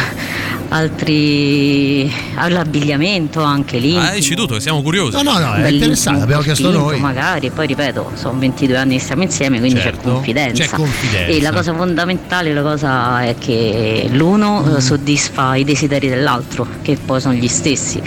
[0.70, 2.12] altri
[2.50, 3.96] l'abbigliamento anche lì.
[3.98, 5.16] Ah, dici tutto, siamo curiosi.
[5.22, 7.00] No, no, no, è interessante, abbiamo chiesto noi.
[7.00, 10.64] Magari, poi ripeto, sono 22 anni che stiamo insieme, quindi Certo, c'è confidenza.
[10.64, 11.32] c'è confidenza.
[11.32, 14.76] E la cosa fondamentale, la cosa è che l'uno Mm.
[14.76, 18.02] eh, soddisfa i desideri dell'altro, che poi sono gli stessi.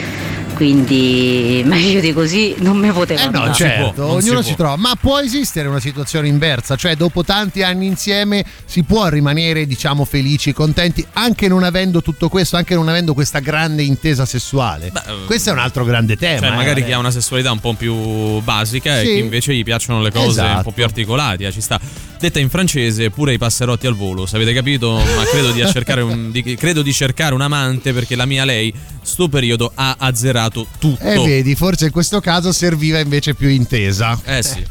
[0.64, 3.54] Quindi meglio di così non mi poteva Eh no, andare.
[3.54, 4.50] certo, non si ognuno può.
[4.50, 4.76] si, trova.
[4.76, 10.04] Ma può esistere una situazione inversa, cioè dopo tanti anni insieme si può rimanere, diciamo,
[10.04, 14.92] felici, contenti, anche non avendo tutto questo, anche non avendo questa grande intesa sessuale.
[15.26, 16.40] questo è un altro grande tema.
[16.40, 16.96] Cioè, eh, magari chi Valerio.
[16.96, 19.08] ha una sessualità un po' più basica Sì.
[19.08, 20.62] e chi invece gli piacciono le cose un Esatto.
[20.64, 21.80] po' più articolate, eh, ci sta.
[22.18, 26.02] Detta in francese, pure i passerotti al volo, se avete capito, ma credo di, cercare
[26.02, 30.48] un, di- credo di cercare un amante perché la mia lei, sto periodo, ha azzerato
[30.50, 30.96] tutto.
[31.00, 34.18] E Eh, vedi, forse in questo caso serviva invece più intesa.
[34.24, 34.64] Eh sì.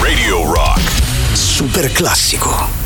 [0.00, 0.80] Radio Rock.
[1.32, 2.77] Super classico.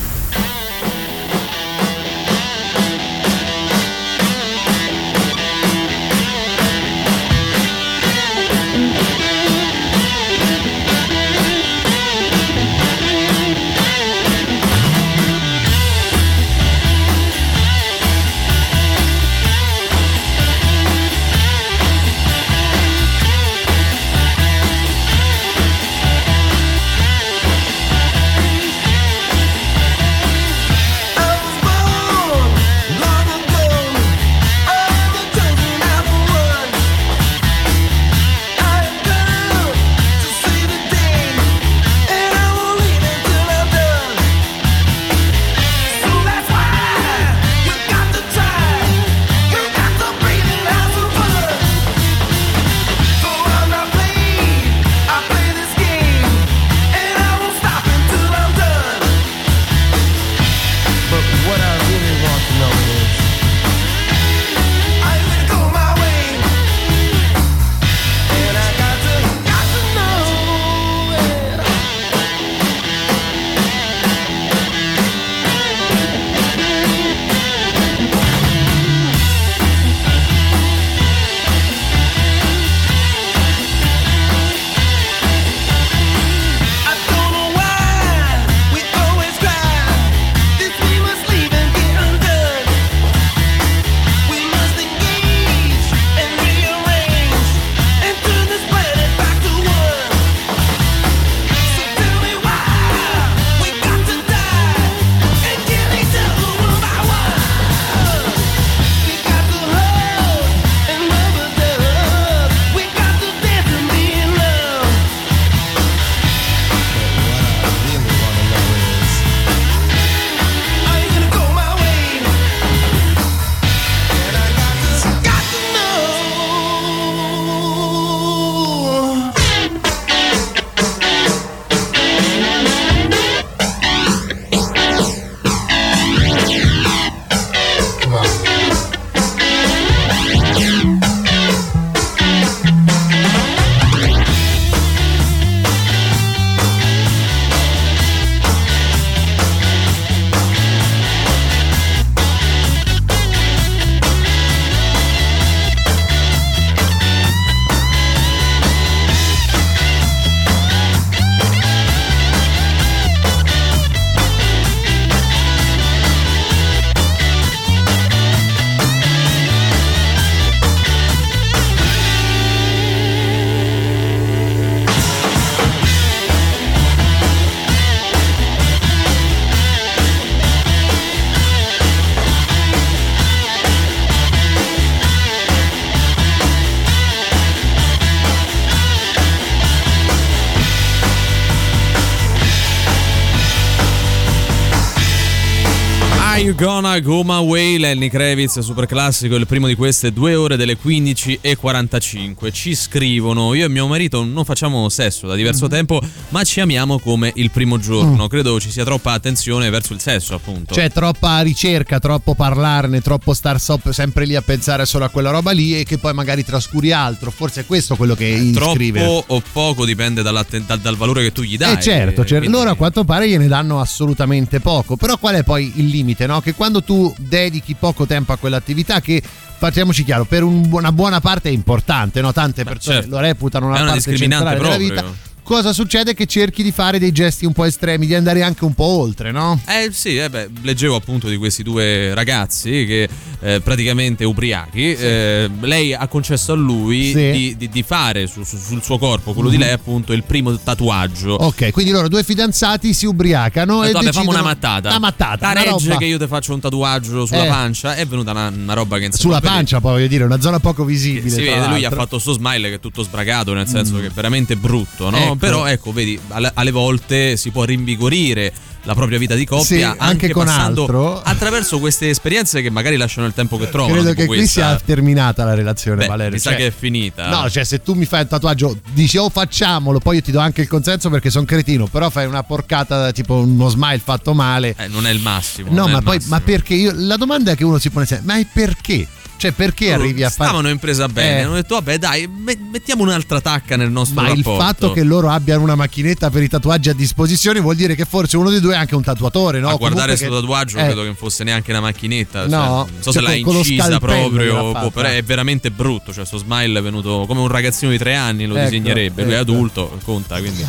[196.95, 200.57] You Gonna Go My Way, Lenny Kravitz, super classico, il primo di queste due ore
[200.57, 202.53] delle 15 e 45.
[202.53, 205.71] Ci scrivono, io e mio marito non facciamo sesso da diverso Mm-hmm.
[205.75, 207.81] tempo, ma ci amiamo come il primo Mm.
[207.81, 208.27] giorno.
[208.27, 210.75] Credo ci sia troppa attenzione verso il sesso, appunto.
[210.75, 215.31] C'è troppa ricerca, troppo parlarne, troppo star sop- sempre lì a pensare solo a quella
[215.31, 217.31] roba lì e che poi magari trascuri altro.
[217.31, 219.01] Forse è questo quello che iscrive.
[219.01, 220.45] Troppo o poco dipende dal,
[220.83, 221.75] dal valore che tu gli dai.
[221.75, 222.39] Eh certo, certo.
[222.39, 224.97] Quindi- loro a quanto pare gliene danno assolutamente poco.
[224.97, 226.27] Però qual è poi il limite?
[226.27, 226.41] No?
[226.41, 231.21] Che quando tu dedichi poco tempo a quell'attività che facciamoci chiaro, per un- una buona
[231.21, 232.33] parte è importante, no?
[232.33, 233.11] tante persone certo.
[233.11, 234.89] lo reputano una, È una parte centrale della proprio.
[234.89, 235.31] vita.
[235.45, 236.15] Cosa succede?
[236.15, 239.33] Che cerchi di fare dei gesti un po' estremi, di andare anche un po' oltre,
[239.33, 239.61] no?
[239.67, 243.09] Eh sì, eh beh, leggevo appunto di questi due ragazzi che
[243.41, 247.31] eh, praticamente ubriachi, eh, lei ha concesso a lui Sì.
[247.33, 249.63] di, di- di fare su- su- sul suo corpo, quello di Mhm.
[249.63, 251.33] lei appunto, il primo tatuaggio.
[251.35, 254.89] Ok, quindi loro due fidanzati si ubriacano Ho e vabbè, decidono una mattata.
[254.91, 257.49] Una mattata, La una regge roba che io ti faccio un tatuaggio sulla Eh.
[257.49, 257.97] pancia.
[257.97, 260.85] È venuta una, una roba che insomma, sulla pancia, poi voglio dire, una zona poco
[260.85, 261.29] visibile.
[261.29, 261.99] Si tra vede, lui ha l'altro.
[262.01, 264.01] fatto sto smile che è tutto sbragato, nel senso Mm.
[264.03, 265.32] che è veramente brutto, no?
[265.33, 265.47] Ecco.
[265.47, 268.53] Però ecco, vedi, alle, alle volte si può rinvigorire
[268.85, 271.23] la propria vita di coppia Sì, anche con passando altro.
[271.23, 273.93] attraverso queste esperienze che magari lasciano il tempo che trovano.
[273.95, 274.71] Credo che qui questa.
[274.71, 276.33] sia terminata la relazione, Beh, Valerio.
[276.33, 277.29] mi sa Cioè- che è finita.
[277.29, 280.41] No, cioè se tu mi fai un tatuaggio, dici oh facciamolo, poi io ti do
[280.41, 284.75] anche il consenso perché sono cretino, però fai una porcata tipo uno smile fatto male.
[284.77, 285.71] Eh, non è il massimo.
[285.73, 286.35] no, è ma poi massimo.
[286.35, 289.07] ma perché io la domanda che uno si pone sempre, ma è perché?
[289.43, 291.43] Cioè perché Loro arrivi a fare Stavano in presa bene, Eh.
[291.43, 294.61] hanno detto vabbè dai, me- mettiamo un'altra tacca nel nostro Ma il rapporto.
[294.63, 298.37] fatto che loro abbiano una macchinetta per i tatuaggi a disposizione vuol dire che forse
[298.37, 299.69] uno dei due è anche un tatuatore, no?
[299.71, 302.47] a guardare questo che- tatuaggio eh, credo che non fosse neanche una macchinetta.
[302.47, 304.73] No, cioè, non so cioè, se l'ha incisa proprio.
[304.75, 306.13] boh, però è veramente brutto.
[306.13, 309.25] Cioè, sto smile è venuto come un ragazzino di tre anni, lo Ecco, disegnerebbe.
[309.25, 309.43] Lui è ecco.
[309.51, 310.39] adulto, conta.
[310.39, 310.65] Quindi.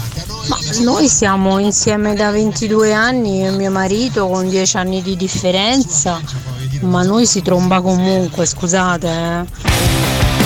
[0.48, 5.16] Ma noi siamo insieme da 22 anni, io e mio marito con 10 anni di
[5.16, 6.20] differenza,
[6.82, 8.62] ma noi si tromba comunque, scusate.
[9.04, 10.43] Eh.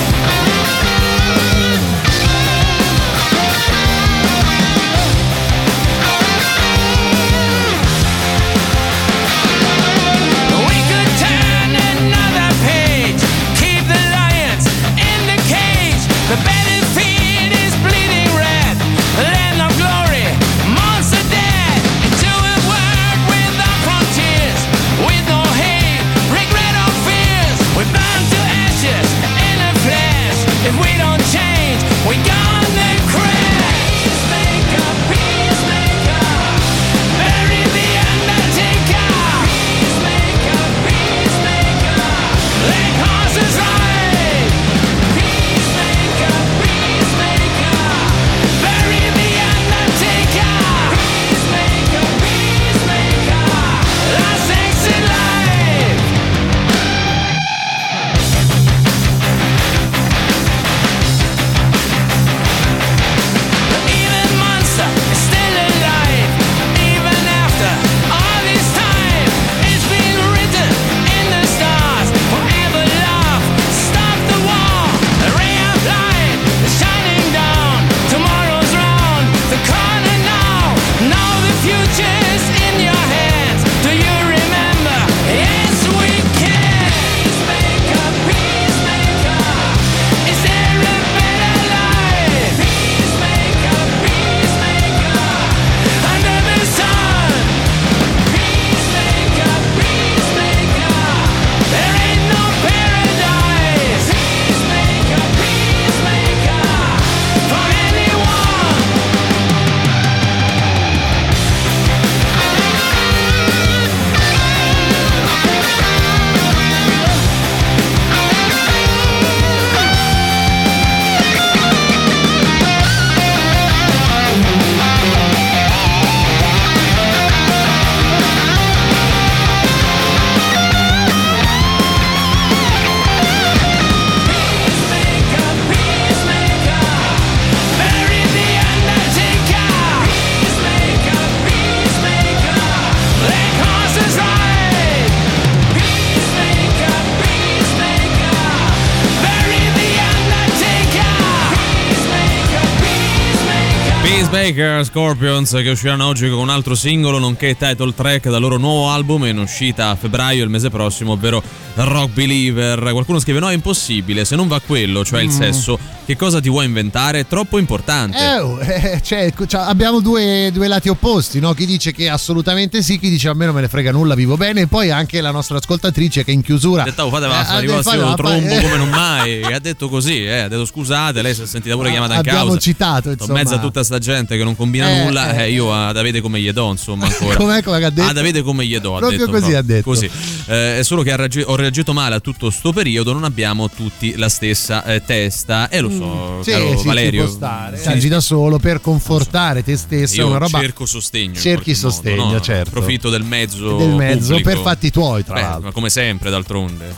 [155.01, 159.25] Scorpions che usciranno oggi con un altro singolo nonché title track dal loro nuovo album
[159.25, 161.43] in uscita a febbraio il mese prossimo, ovvero
[161.75, 162.79] Rock Believer.
[162.79, 165.37] Qualcuno scrive no è impossibile, se non va quello, cioè il Mm.
[165.39, 167.19] sesso, che cosa ti vuoi inventare?
[167.19, 168.17] È troppo importante.
[168.17, 171.53] Eh, oh, eh, cioè, cioè, abbiamo due, due lati opposti, no?
[171.53, 174.35] Chi dice che assolutamente sì, chi dice a me non me ne frega nulla, vivo
[174.35, 176.81] bene, e poi anche la nostra ascoltatrice che in chiusura.
[176.81, 179.43] Dettavo, fate va, Eh, eh, lo fa- trombo eh, come non mai.
[179.43, 182.39] Ha detto così, eh, ha detto scusate, lei si è sentita pure chiamata in abbiamo
[182.45, 182.57] causa.
[182.57, 183.37] citato, In insomma.
[183.37, 186.21] mezzo a tutta sta gente che non combina Eh, nulla, eh, eh, io a Davide
[186.21, 187.35] come gli do, insomma, ancora.
[187.37, 188.07] Com'è come ha detto?
[188.09, 189.59] A Davide come gli do, ha Proprio detto, così proprio.
[189.59, 189.83] ha detto.
[189.89, 190.09] Così.
[190.47, 194.15] Eh, è solo che reagi- ho reagito male a tutto sto periodo, non abbiamo tutti
[194.17, 195.69] la stessa eh, testa.
[195.69, 196.05] E lo so,
[196.37, 196.41] Mm.
[196.41, 197.23] Sì, caro sì, Valerio.
[197.25, 197.77] può stare.
[197.77, 200.59] sì, Agi da solo per confortare te stesso, è io una roba.
[200.59, 201.33] cerco sostegno.
[201.35, 202.41] Cerchi qualche modo, sostegno, no?
[202.41, 202.69] certo.
[202.69, 203.77] Approfitto del mezzo.
[203.77, 204.49] Del mezzo pubblico.
[204.49, 205.61] per fatti tuoi, tra Beh, l'altro.
[205.63, 206.93] ma come sempre, d'altronde.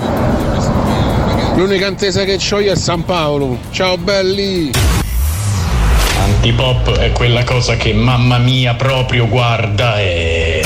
[1.56, 3.58] L'unica intesa che ho io è San Paolo.
[3.72, 4.72] Ciao belli!
[6.20, 10.64] Antipop è quella cosa che mamma mia proprio guarda e...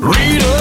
[0.00, 0.55] Rita,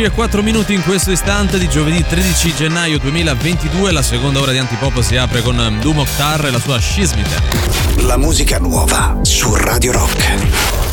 [0.00, 4.52] 11 e 4 minuti in questo istante di giovedì 13 gennaio 2022 la seconda ora
[4.52, 7.42] di Antipop si apre con ehm, Doom Octar e la sua Scismite.
[7.98, 10.89] La musica nuova su Radio Rock.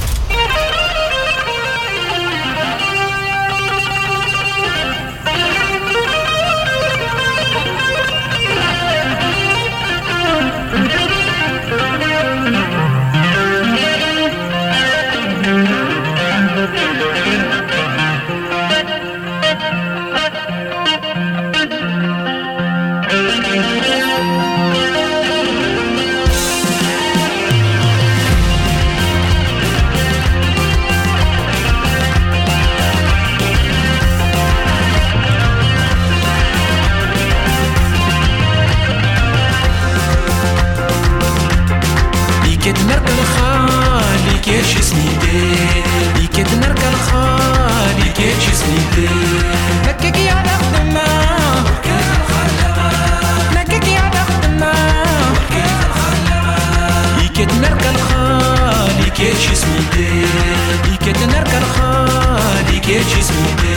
[59.37, 60.09] دیگه چیز میگه
[60.83, 61.43] دیگه تنر
[62.71, 63.76] دیگه چیز میگه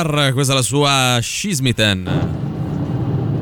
[0.00, 2.08] Octar, questa è la sua Schismiten.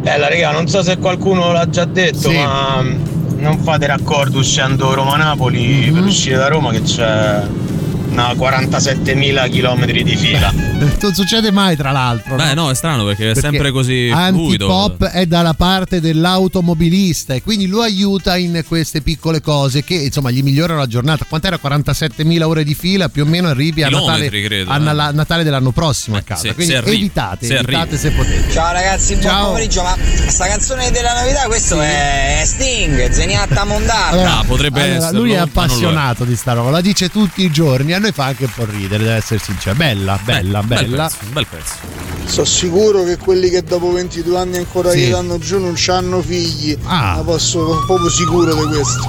[0.01, 2.37] Bella raga, non so se qualcuno l'ha già detto, Sì.
[2.37, 7.43] ma mm, non fate raccordo uscendo Roma-Napoli per uscire da Roma che c'è
[8.17, 10.53] No, 47.000 km di fila.
[10.99, 12.35] Non succede mai, tra l'altro.
[12.37, 14.67] Beh, no, è strano perché è sempre così fluido.
[14.73, 20.31] Antipop è dalla parte dell'automobilista e quindi lo aiuta in queste piccole cose che insomma
[20.31, 21.25] gli migliorano la giornata.
[21.29, 21.59] Quant'era?
[21.63, 25.13] 47.000 ore di fila, più o meno arrivi a Natale, credo, a eh.
[25.13, 26.49] Natale dell'anno prossimo a casa.
[26.49, 28.53] sì, quindi se evitate, se evitate se potete.
[28.53, 29.47] Ciao ragazzi, buon Ciao.
[29.47, 29.97] pomeriggio, ma
[30.27, 34.09] sta canzone della novità questo è Sting, Zeniatta Mondata.
[34.09, 35.37] Allora, Ah, potrebbe allora, esserlo, lui è.
[35.37, 38.65] appassionato di sta roba, la dice tutti i giorni, a noi fa anche un po'
[38.65, 39.75] ridere, deve essere sincero.
[39.77, 41.05] Bella, bella, Bel bella.
[41.09, 41.75] pezzo, bel pezzo.
[42.27, 44.99] Sono sicuro che quelli che dopo 22 anni ancora Sì.
[45.07, 46.77] gli danno giù non hanno figli.
[46.85, 47.17] Ah.
[47.17, 49.01] Ma posso sono proprio sicuro di questo.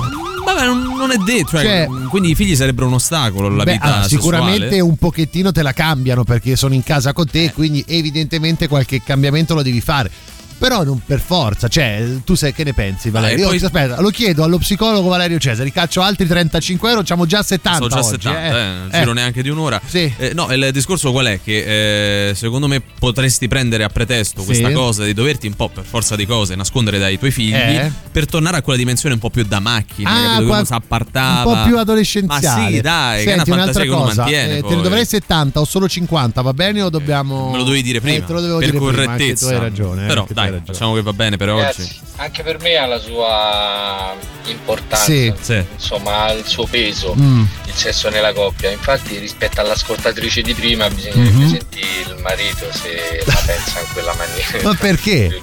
[0.46, 3.84] Vabbè, non, è detto, cioè, Cioè- quindi i figli sarebbero un ostacolo alla Beh, vita
[3.86, 4.22] allora, sessuale.
[4.24, 7.32] sicuramente un pochettino te la cambiano perché sono in casa con Eh.
[7.32, 10.10] te, quindi evidentemente qualche cambiamento lo devi fare.
[10.58, 13.44] Però non per forza, cioè, tu sai che ne pensi, Valerio?
[13.44, 17.44] Io, poi- aspetta, lo chiedo allo psicologo Valerio Cesari, caccio altri 35 euro, facciamo già
[17.44, 17.78] 70.
[17.78, 18.48] Sono già oggi, 70, eh.
[18.48, 18.98] eh, non Eh.
[19.00, 19.80] giro neanche di un'ora.
[19.86, 20.12] Sì.
[20.18, 21.40] Eh, no, il discorso qual è?
[21.44, 24.48] Che eh, secondo me potresti prendere a pretesto Sì.
[24.48, 27.92] questa cosa di doverti un po' per forza di cose nascondere dai tuoi figli Eh.
[28.12, 30.40] per tornare a quella dimensione un po' più da macchina, Ah, capito?
[30.40, 31.52] Che qua- uno si appartava.
[31.52, 32.62] un po' più adolescenziale.
[32.64, 34.58] Ma sì, dai, che è Senti, una fantasia che cosa, mantiene.
[34.58, 37.84] eh, te ne dovrei 70 o solo 50, va bene o dobbiamo Me lo dovevi
[37.84, 38.18] dire prima.
[38.18, 39.48] Eh, te lo dovevo per dire prima, correttezza.
[39.48, 40.04] tu hai ragione.
[40.04, 41.62] eh, Però hai dai, facciamo che va bene per oggi.
[41.62, 44.16] Ragazzi, anche per me ha la sua
[44.48, 45.34] importanza, Sì.
[45.40, 45.64] Sì.
[45.76, 47.44] insomma ha il suo peso Mm.
[47.66, 48.70] il sesso nella coppia.
[48.72, 51.50] Infatti rispetto all'ascoltatrice di prima bisognerebbe Mhm.
[51.50, 54.60] sentire il marito se la pensa in quella maniera.
[54.64, 55.42] Ma perché?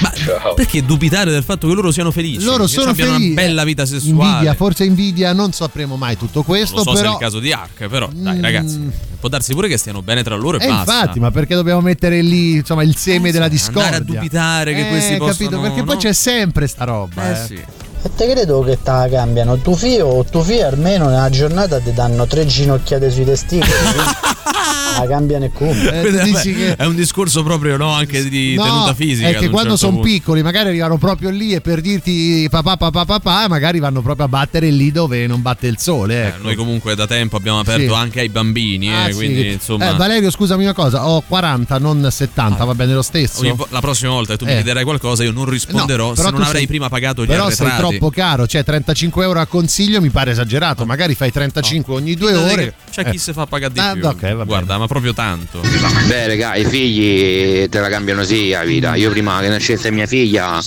[0.00, 0.54] Ma Ciao.
[0.54, 2.42] perché dubitare del fatto che loro siano felici?
[2.44, 3.32] Loro che sono abbiano felici.
[3.32, 4.30] una bella vita sessuale.
[4.30, 7.38] Invidia, forse invidia, non sapremo mai tutto questo, Non so se è però il caso
[7.40, 8.88] di Ark, però dai Mm.
[9.20, 10.92] Può darsi pure che stiano bene tra loro e Eh, basta.
[11.00, 13.84] infatti, ma perché dobbiamo mettere lì insomma, il seme della discordia?
[13.96, 15.26] andare a dubitare che Eh, questi capito?
[15.26, 16.00] possono- Perché poi no?
[16.00, 17.28] c'è sempre sta roba.
[17.28, 17.36] Eh eh.
[17.46, 17.64] sì.
[18.02, 19.58] E te credo che te la cambiano.
[19.58, 23.70] Tu fio o tu fio almeno nella giornata ti danno tre ginocchiate sui testicoli.
[25.08, 26.02] cambiano e come.
[26.02, 29.28] Eh, È un discorso proprio no, anche di No, tenuta fisica.
[29.28, 30.08] è che quando certo sono punto.
[30.08, 34.28] piccoli magari arrivano proprio lì e per dirti papà papà papà magari vanno proprio a
[34.28, 36.42] battere lì dove non batte il sole Eh, ecco.
[36.42, 37.98] noi comunque da tempo abbiamo aperto Sì.
[37.98, 39.14] anche ai bambini, eh, Ah, sì.
[39.14, 43.40] quindi insomma Eh, Valerio scusami una cosa ho 40 non 70 va bene lo stesso
[43.40, 44.56] ogni la prossima volta che tu mi Eh.
[44.56, 47.26] chiederai qualcosa io non risponderò No, se però non tu avrei sei- prima pagato gli
[47.28, 47.70] però arretrati.
[47.70, 52.14] sei troppo caro cioè 35 euro a consiglio mi pare esagerato magari fai 35 ogni
[52.14, 53.18] due ore C'è chi Eh.
[53.18, 54.04] si fa pagare di Ah, più.
[54.06, 54.59] ok, va bene.
[54.60, 55.62] Guarda, ma proprio tanto.
[56.06, 58.94] Beh, raga, i figli te la cambiano sì la vita.
[58.94, 60.60] Io prima che nascesse mia figlia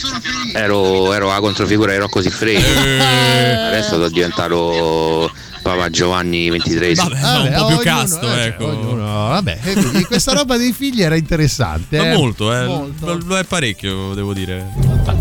[0.52, 2.64] ero, ero la controfigura di Rocco Siffredi.
[2.64, 5.32] Adesso sono diventato
[5.64, 6.94] Papa Giovanni XXIII.
[6.96, 8.68] Vabbè, Vabbè, un po' più ognuno- casto, eh, ecco.
[8.68, 12.16] ognuno- vabbè e quindi questa roba dei figli era interessante Ma eh.
[12.16, 12.66] molto, eh.
[12.66, 13.18] Molto.
[13.26, 14.68] Lo, è parecchio, devo dire.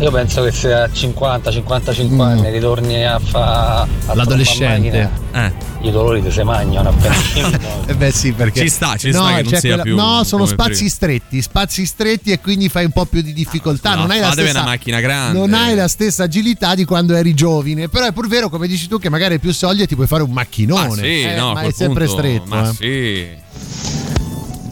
[0.01, 4.15] Io penso che se a 50-55 anni ritorni a fare Mm.
[4.15, 5.11] L'adolescente.
[5.33, 5.53] Eh.
[5.83, 7.15] i dolori ti si mangiano appena
[7.87, 10.45] Eh beh sì perché Ci sta, ci no, sta che non sia più no sono
[10.47, 10.91] spazi prima.
[10.91, 14.31] stretti spazi stretti e quindi fai un po' più di difficoltà No, non hai la
[14.33, 15.39] stessa una macchina grande.
[15.39, 18.87] non hai la stessa agilità di quando eri giovine però è pur vero come dici
[18.89, 21.35] tu che magari hai più soldi e ti puoi fare un macchinone Ma sì, eh,
[21.37, 22.75] no, ma è sempre punto- stretto Ma eh.
[22.75, 23.41] sì.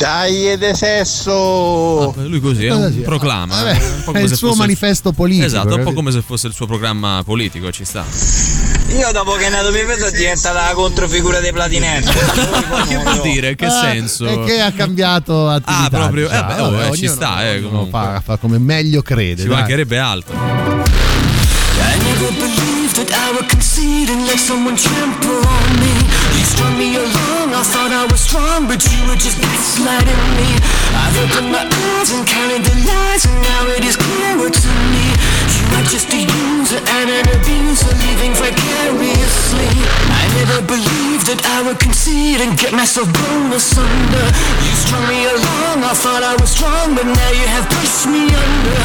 [0.01, 2.15] Dai de sesso!
[2.17, 3.55] Lui così è un proclama.
[3.55, 6.23] Vabbè, eh, un po' è il suo fosse manifesto politico, Esatto, un po' come se
[6.23, 8.03] fosse il suo programma politico, ci sta.
[8.97, 12.11] Io dopo che è nato mio figlio è diventata la controfigura dei platinette.
[12.89, 13.55] che vuol dire?
[13.55, 14.25] Che Ah, senso?
[14.27, 16.71] è che ha cambiato attività Ah, proprio- eh, diciamo.
[16.71, 19.57] beh, oh, eh, ci sta, eh, fa, fa come meglio crede Ci dai.
[19.59, 20.35] mancherebbe altro.
[23.01, 25.95] That I would concede and let someone trample on me.
[26.37, 30.61] You strung me along, I thought I was strong, but you were just gaslighting me.
[30.93, 35.17] I've opened my eyes and counted the lies, and now it is clearer to me.
[35.17, 39.73] You are just a user and an abuser, living vicariously.
[40.13, 44.29] I never believed that I would concede and get myself blown asunder.
[44.61, 48.29] You strung me along, I thought I was strong, but now you have pushed me
[48.29, 48.81] under.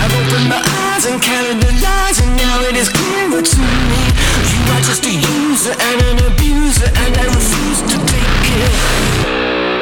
[0.00, 4.02] I've opened my eyes and counted the lies, and now it is clearer to me.
[4.52, 9.75] You are just a user and an abuser, and I refuse to take it.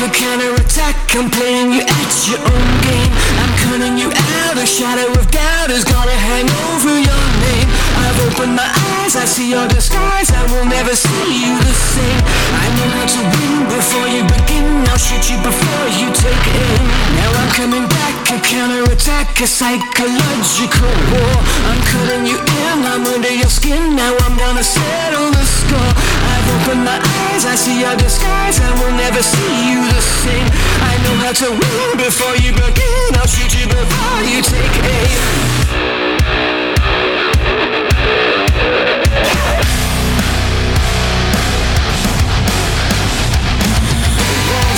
[0.00, 0.96] Back, a counterattack.
[1.14, 3.12] I'm playing you at your own game.
[3.36, 4.56] I'm cutting you out.
[4.56, 7.68] A shadow of doubt is gonna hang over your name.
[8.00, 10.30] I've opened my eyes, I see your disguise.
[10.30, 12.22] I will never see you the same.
[12.64, 14.88] I know how to win before you begin.
[14.88, 16.84] I'll shoot you before you take aim.
[17.20, 21.34] Now I'm coming back, a counterattack, a psychological war.
[21.68, 23.96] I'm cutting you in, I'm under your skin.
[23.96, 25.92] Now I'm gonna settle the score.
[26.40, 28.60] I've opened my eyes, I see your disguise.
[28.60, 30.48] I will never see you the same.
[30.80, 33.14] I know how to win before you begin.
[33.20, 35.20] I'll shoot you before you take aim.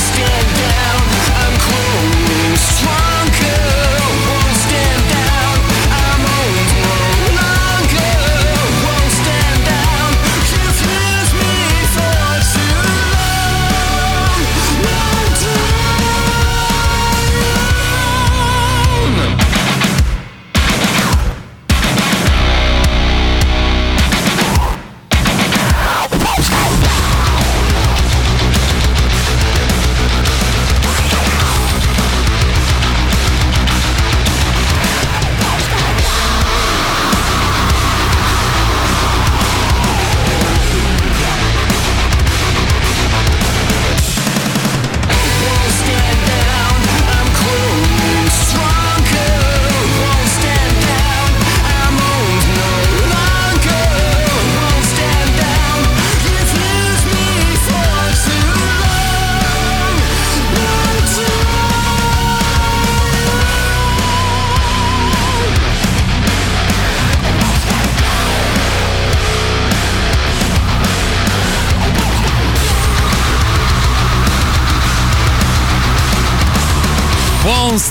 [0.02, 1.02] Stand down,
[1.42, 3.81] I'm growing stronger.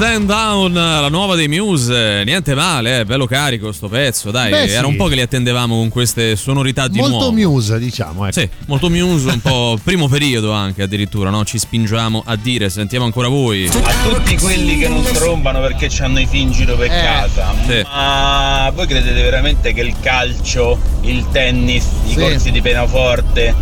[0.01, 4.67] Stand Down, la nuova dei Muse, niente male, eh, bello carico sto pezzo, dai, Beh,
[4.67, 4.73] sì.
[4.73, 7.31] era un po' che li attendevamo con queste sonorità di Molto nuovo.
[7.33, 8.25] Muse, diciamo.
[8.25, 8.39] Ecco.
[8.39, 11.45] Sì, molto Muse, un po' primo periodo anche addirittura, no?
[11.45, 13.67] Ci spingiamo a dire, sentiamo ancora voi.
[13.67, 17.83] A tutti quelli che non trombano perché hanno i fin giro per casa, Sì.
[17.83, 22.15] ma voi credete veramente che il calcio, il tennis, i Sì.
[22.15, 23.53] corsi di pianoforte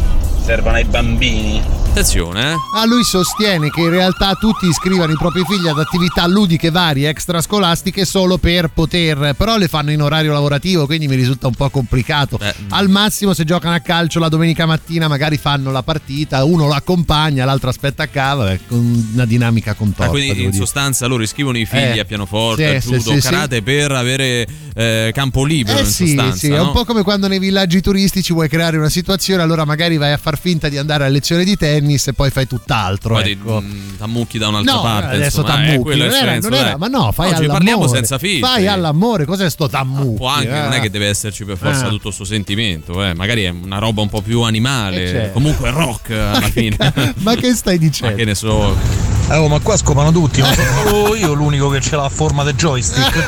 [0.45, 1.61] servano ai bambini?
[1.89, 2.55] Attenzione, eh.
[2.75, 7.09] Ah, lui sostiene che in realtà tutti iscrivono i propri figli ad attività ludiche varie,
[7.09, 11.69] extrascolastiche, solo per poter, però le fanno in orario lavorativo, quindi mi risulta un po'
[11.69, 12.39] complicato.
[12.69, 16.73] Al massimo, se giocano a calcio la domenica mattina, magari fanno la partita, uno lo
[16.73, 20.05] accompagna, l'altro aspetta a cava, è con una dinamica contorta.
[20.05, 20.63] Ah, quindi devo in dire.
[20.63, 23.91] sostanza loro iscrivono i figli Eh, a pianoforte, sì, a sì, judo, sì, karate per
[23.91, 26.37] avere eh, campo libero Eh in sì, sostanza.
[26.37, 26.67] sì, è no?
[26.67, 30.17] un po' come quando nei villaggi turistici vuoi creare una situazione, allora magari vai a
[30.17, 33.13] far finta di andare a lezione di tennis e poi fai tutt'altro.
[33.15, 33.61] Poi ti ecco.
[33.61, 35.15] mm, t'ammucchi da un'altra No, parte.
[35.15, 35.79] adesso eh, t'ammucchi.
[35.79, 37.57] quella è non era, non era- ma no, fai Oggi all'amore.
[37.57, 38.39] parliamo senza filtri.
[38.41, 40.15] Fai all'amore, cos'è sto tammucchi?
[40.17, 40.81] Può anche, non è eh?
[40.81, 41.89] che deve esserci per forza Eh.
[41.89, 43.13] tutto sto sentimento, eh.
[43.13, 45.31] magari è una roba un po' più animale, Eh, certo.
[45.33, 46.77] comunque rock alla fine.
[47.19, 48.15] Ma che stai Ma dicendo?
[48.15, 49.08] che ne so.
[49.31, 50.49] Eh, oh, ma qua scopano tutti, ma
[50.87, 53.25] sono io l'unico che ce l'ha a forma di joystick.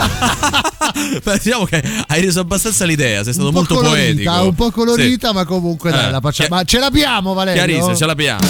[1.23, 4.47] Beh, diciamo che hai reso abbastanza l'idea, sei stato un molto colorita, poetico.
[4.47, 6.47] un po' colorita, ma comunque dai, Eh, la facciamo.
[6.49, 7.63] chi- Ma ce l'abbiamo, Valerio?
[7.63, 8.47] Chiarissimo, ce l'abbiamo.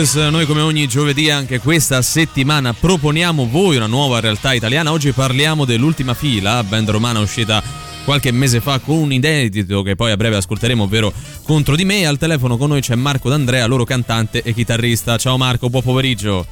[0.00, 0.14] Roses.
[0.30, 4.92] Noi come ogni giovedì anche questa settimana proponiamo voi una nuova realtà italiana.
[4.92, 7.62] Oggi parliamo dell'ultima fila, band romana uscita
[8.04, 12.06] qualche mese fa con un inedito che poi a breve ascolteremo, ovvero Contro di me.
[12.06, 15.18] Al telefono con noi c'è Marco D'Andrea, loro cantante e chitarrista.
[15.18, 16.46] Ciao Marco, buon pomeriggio.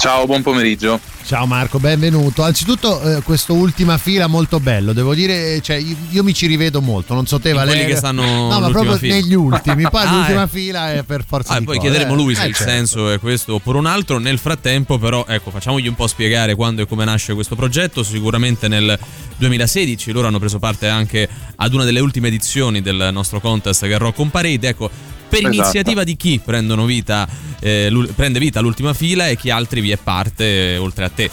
[0.00, 0.98] Ciao, buon pomeriggio.
[1.26, 2.42] Ciao Marco, benvenuto.
[2.42, 6.80] Anzitutto eh, questo ultima fila molto bello, devo dire, cioè, io, io mi ci rivedo
[6.80, 7.80] molto, non so te In Valeria.
[7.80, 9.14] quelli che stanno No, ma proprio fila.
[9.16, 10.48] negli ultimi, poi Ah, l'ultima eh.
[10.48, 12.16] fila è per forza Ah, di poi cose, chiederemo eh.
[12.16, 12.72] lui se Eh, il certo.
[12.72, 14.18] senso è questo oppure un altro.
[14.18, 18.02] Nel frattempo, però, ecco, facciamogli un po' spiegare quando e come nasce questo progetto.
[18.02, 18.98] Sicuramente nel
[19.36, 23.94] 2016 loro hanno preso parte anche ad una delle ultime edizioni del nostro contest che
[23.94, 24.66] è Rock on Parade.
[24.68, 24.90] Ecco,
[25.30, 25.54] per Esatto.
[25.54, 27.26] iniziativa di chi prendono vita,
[27.60, 31.30] eh, prende vita l'ultima fila e chi altri vi è parte eh, oltre a te?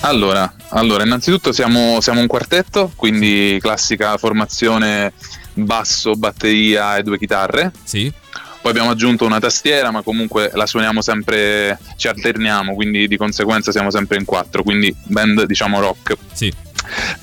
[0.00, 5.12] Allora, allora, innanzitutto siamo, siamo un quartetto, quindi classica formazione
[5.54, 7.72] basso, batteria e due chitarre.
[7.82, 8.12] Sì.
[8.60, 13.72] Poi abbiamo aggiunto una tastiera, ma comunque la suoniamo sempre, ci alterniamo, quindi di conseguenza
[13.72, 16.16] siamo sempre in quattro, quindi band diciamo rock.
[16.32, 16.52] Sì.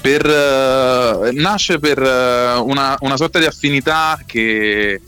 [0.02, 5.02] Per, eh, nasce per eh, una, una sorta di affinità che,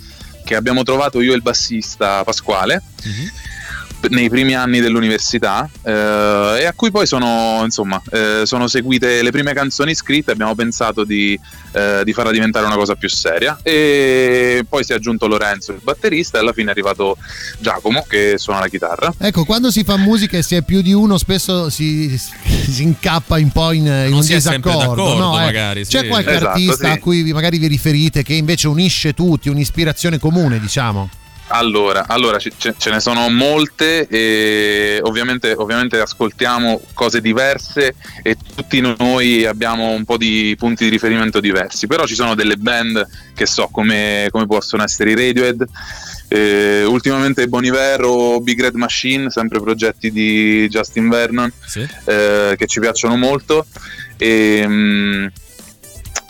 [0.48, 2.82] che abbiamo trovato io e il bassista Pasquale.
[2.96, 3.32] P-
[4.10, 5.92] nei primi anni dell'università eh,
[6.62, 11.04] e a cui poi sono, insomma, eh, sono seguite le prime canzoni scritte abbiamo pensato
[11.04, 11.38] di,
[11.74, 15.80] eh, di farla diventare una cosa più seria e poi si è aggiunto Lorenzo il
[15.82, 17.18] batterista e alla fine è arrivato
[17.60, 20.94] Giacomo che suona la chitarra Ecco, quando si fa musica e si è più di
[20.94, 25.02] uno, spesso si, si incappa un po' in, in Non un si è sempre disaccordo.
[25.04, 25.44] d'accordo, no, eh.
[25.44, 25.92] magari, sì.
[25.92, 26.94] C'è qualche Esatto, artista sì.
[26.94, 31.10] a cui vi- magari vi riferite che invece unisce tutti, un'ispirazione comune, diciamo?
[31.50, 38.82] Allora, allora ce, ce- ne sono molte e ovviamente, ovviamente ascoltiamo cose diverse e tutti
[38.82, 43.46] noi abbiamo un po' di punti di riferimento diversi, però ci sono delle band che
[43.46, 45.66] so come, come possono essere i Radiohead,
[46.28, 51.52] eh, ultimamente Bon Iver o Big Red Machine, sempre progetti di Justin Vernon
[52.06, 53.66] eh, che ci piacciono molto.
[54.18, 55.28] E mm,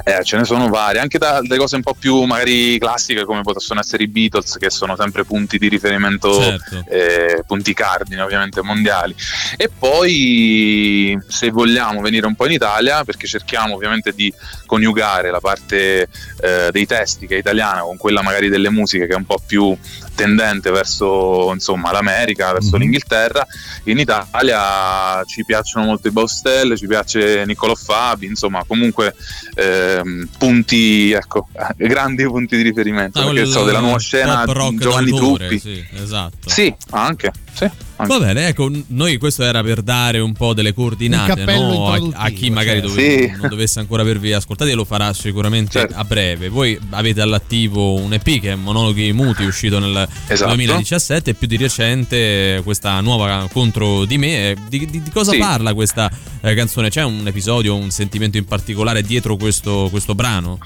[0.03, 3.41] eh, ce ne sono varie, anche da, dalle cose un po' più magari classiche come
[3.41, 6.85] possono essere i Beatles che sono sempre punti di riferimento, Certo.
[6.89, 9.13] eh, punti cardine ovviamente mondiali.
[9.57, 14.33] E poi se vogliamo venire un po' in Italia, perché cerchiamo ovviamente di
[14.65, 16.07] coniugare la parte
[16.41, 19.41] eh, dei testi che è italiana con quella magari delle musiche che è un po'
[19.45, 19.75] più
[20.17, 23.45] tendente verso insomma, l'America, verso l'Inghilterra,
[23.83, 29.15] in Italia ci piacciono molto i Baustelle, ci piace Niccolò Fabi, insomma comunque
[29.53, 35.11] ehm, punti, ecco, grandi punti di riferimento, Ah, perché quel so, della nuova scena Giovanni
[35.11, 35.59] Truppi.
[35.59, 36.49] Sì, esatto.
[36.49, 38.13] Sì, anche, sì, anche.
[38.17, 41.87] Va bene, ecco, noi questo era per dare un po' delle coordinate no?
[41.91, 42.95] a, a chi magari certo.
[42.95, 43.31] dove- Sì.
[43.39, 45.95] non dovesse ancora avervi ascoltati e lo farà sicuramente Certo.
[45.97, 46.49] a breve.
[46.49, 50.53] Voi avete all'attivo un EP che è Monologhi Muti, uscito nel Esatto.
[50.53, 54.49] 2017 e più di recente questa nuova Contro di me.
[54.51, 55.37] Eh, Di, di- di cosa Sì.
[55.37, 56.09] parla questa
[56.41, 56.89] eh, canzone?
[56.89, 60.57] C'è un episodio, un sentimento in particolare dietro questo, questo brano?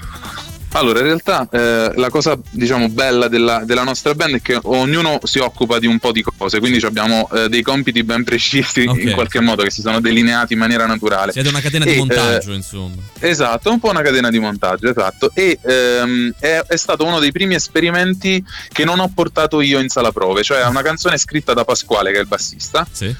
[0.74, 5.18] Allora, in realtà eh, la cosa diciamo bella della, della nostra band è che ognuno
[5.22, 9.02] si occupa di un po' di cose, quindi abbiamo eh, dei compiti ben precisi Ok.
[9.02, 11.32] in qualche modo che si sono delineati in maniera naturale.
[11.32, 13.02] Siete una catena di E, montaggio, eh, insomma.
[13.18, 15.30] Esatto, un po' una catena di montaggio, esatto.
[15.34, 18.42] E ehm, è, è stato uno dei primi esperimenti
[18.72, 22.18] che non ho portato io in sala prove, cioè una canzone scritta da Pasquale, che
[22.18, 22.86] è il bassista.
[22.90, 23.14] Sì.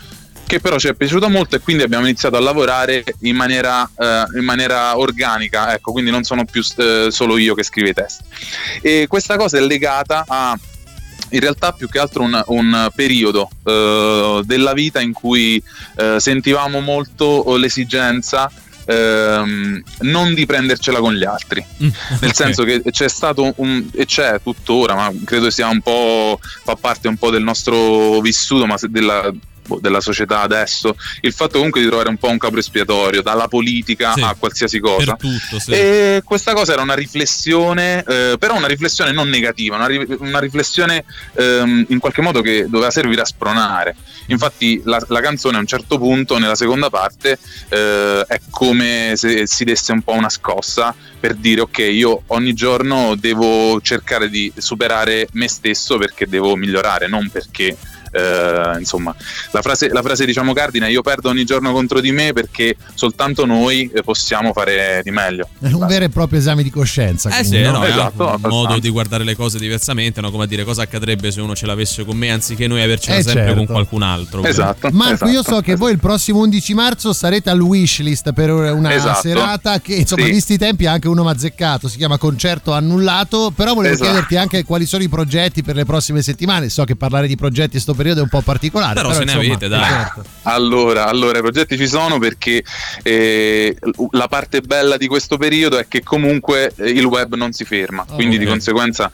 [0.47, 4.25] Che però ci è piaciuta molto e quindi abbiamo iniziato a lavorare in maniera, eh,
[4.39, 8.25] in maniera organica, ecco, quindi non sono più eh, solo io che scrivo i testi.
[8.83, 10.59] E questa cosa è legata a
[11.33, 15.63] in realtà più che altro un, un periodo eh, della vita in cui
[15.97, 18.51] eh, sentivamo molto l'esigenza
[18.85, 21.65] ehm, non di prendercela con gli altri
[22.21, 26.77] nel senso che c'è stato un e c'è tuttora ma credo sia un po' fa
[26.77, 29.33] parte un po' del nostro vissuto ma della
[29.81, 34.13] della società adesso il fatto comunque di trovare un po' un capo espiatorio dalla politica
[34.15, 34.23] Sì.
[34.23, 35.71] a qualsiasi cosa tutto, sì.
[35.73, 40.39] e questa cosa era una riflessione, eh, però una riflessione non negativa, una, ri- una
[40.41, 41.05] riflessione
[41.37, 43.95] ehm, in qualche modo che doveva servire a spronare.
[44.27, 49.47] Infatti la, la canzone a un certo punto, nella seconda parte, eh, è come se
[49.47, 54.53] si desse un po' una scossa per dire ok, io ogni giorno devo cercare di
[54.57, 57.77] superare me stesso perché devo migliorare, non perché
[58.13, 59.15] eh, insomma,
[59.51, 63.45] la frase, la frase diciamo cardine, io perdo ogni giorno contro di me perché soltanto
[63.47, 65.49] noi eh, possiamo fare di meglio.
[65.61, 67.29] È un vero e proprio esame di coscienza.
[67.31, 67.71] Eh quindi, sì, no?
[67.73, 70.31] no, è Esatto, un modo di guardare le cose diversamente, no?
[70.31, 73.23] come a dire cosa accadrebbe se uno ce l'avesse con me anziché noi avercela Eh,
[73.23, 73.57] sempre certo.
[73.57, 74.45] con qualcun altro.
[74.45, 74.89] Esatto.
[74.93, 79.21] Marco, io so che voi il prossimo 11 marzo sarete al wishlist per una Esatto.
[79.23, 80.31] serata che, insomma, Sì.
[80.31, 81.89] visti i tempi, anche uno mazzeccato.
[81.89, 83.53] Si chiama Concerto Annullato.
[83.55, 84.11] Però volevo Esatto.
[84.11, 86.69] chiederti anche quali sono i progetti per le prossime settimane.
[86.69, 88.95] So che parlare di progetti sto periodo è un po' particolare.
[88.95, 89.85] Però Però, se ne insomma, avete, dai.
[89.85, 90.25] certo.
[90.43, 92.65] Allora, allora, i progetti ci sono perché
[93.03, 93.77] eh,
[94.11, 98.05] la parte bella di questo periodo è che comunque eh, il web non si ferma,
[98.05, 98.51] quindi di, ok.
[98.51, 99.11] conseguenza,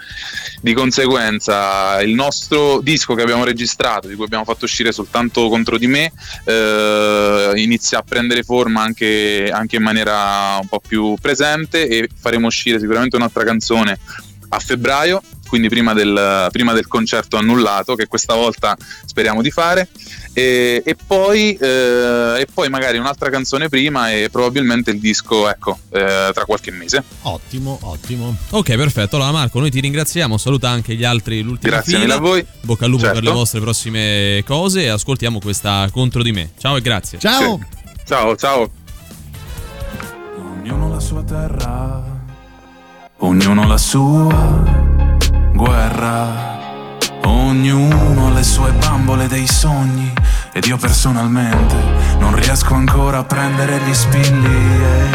[0.60, 5.76] di conseguenza il nostro disco che abbiamo registrato, di cui abbiamo fatto uscire soltanto contro
[5.76, 6.12] di me,
[6.44, 12.46] eh, inizia a prendere forma anche, anche in maniera un po' più presente e faremo
[12.46, 13.98] uscire sicuramente un'altra canzone
[14.50, 19.88] a febbraio, quindi prima del, prima del concerto annullato, che questa volta speriamo di fare.
[20.32, 25.78] E, e poi, eh, e poi magari un'altra canzone prima e probabilmente il disco ecco,
[25.90, 27.02] eh, tra qualche mese.
[27.22, 28.36] Ottimo, ottimo.
[28.50, 29.16] Ok, perfetto.
[29.16, 30.38] Allora, Marco, noi ti ringraziamo.
[30.38, 32.04] Saluta anche gli altri, l'ultima Grazie fila.
[32.04, 32.46] mille a voi.
[32.60, 33.18] Bocca al lupo Certo.
[33.18, 36.50] per le vostre prossime cose e ascoltiamo questa contro di me.
[36.56, 37.18] Ciao e grazie.
[37.18, 37.58] Ciao.
[38.04, 38.70] Ciao, ciao.
[40.36, 42.04] Ognuno la sua terra,
[43.18, 44.97] ognuno la sua
[45.58, 46.56] guerra,
[47.24, 50.12] ognuno ha le sue bambole dei sogni
[50.52, 51.74] ed io personalmente
[52.20, 54.54] non riesco ancora a prendere gli spilli
[54.84, 55.08] e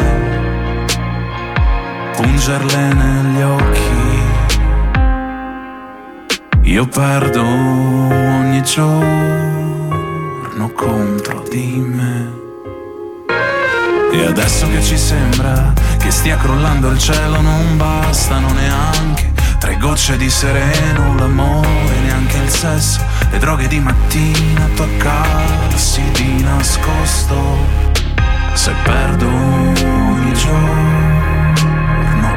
[2.18, 4.22] pungerle negli occhi.
[6.64, 9.80] Io perdo ogni giorno
[10.76, 12.42] contro di me.
[14.12, 19.33] E adesso che ci sembra che stia crollando il cielo non bastano neanche
[19.64, 23.00] tre gocce di sereno, l'amore, neanche il sesso,
[23.32, 27.36] le droghe di mattina, toccarsi di nascosto.
[28.56, 31.54] Se perdo ogni giorno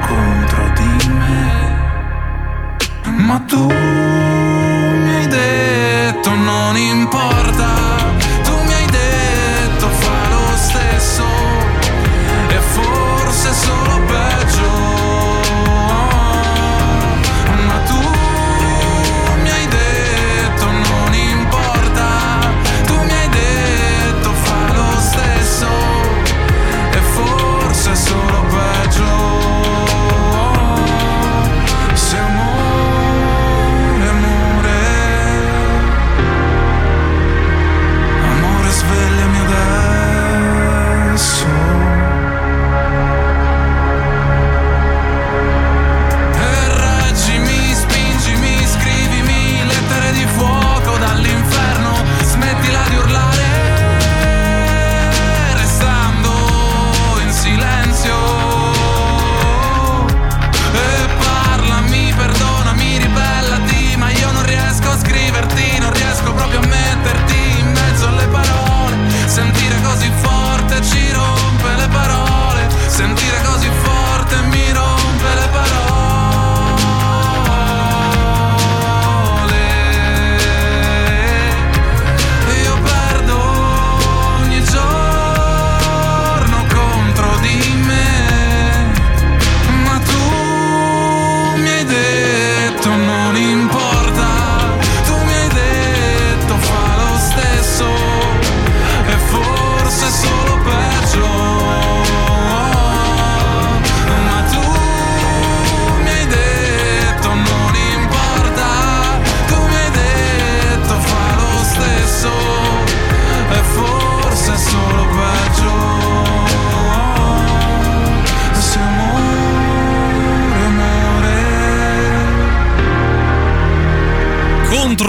[0.07, 1.75] contro di me,
[3.17, 7.36] ma tu mi hai detto non importa,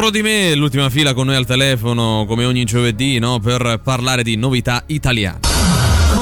[0.08, 3.40] Contro di me, l'ultima fila con noi al telefono, come ogni giovedì, no?
[3.40, 5.57] per parlare di novità italiane.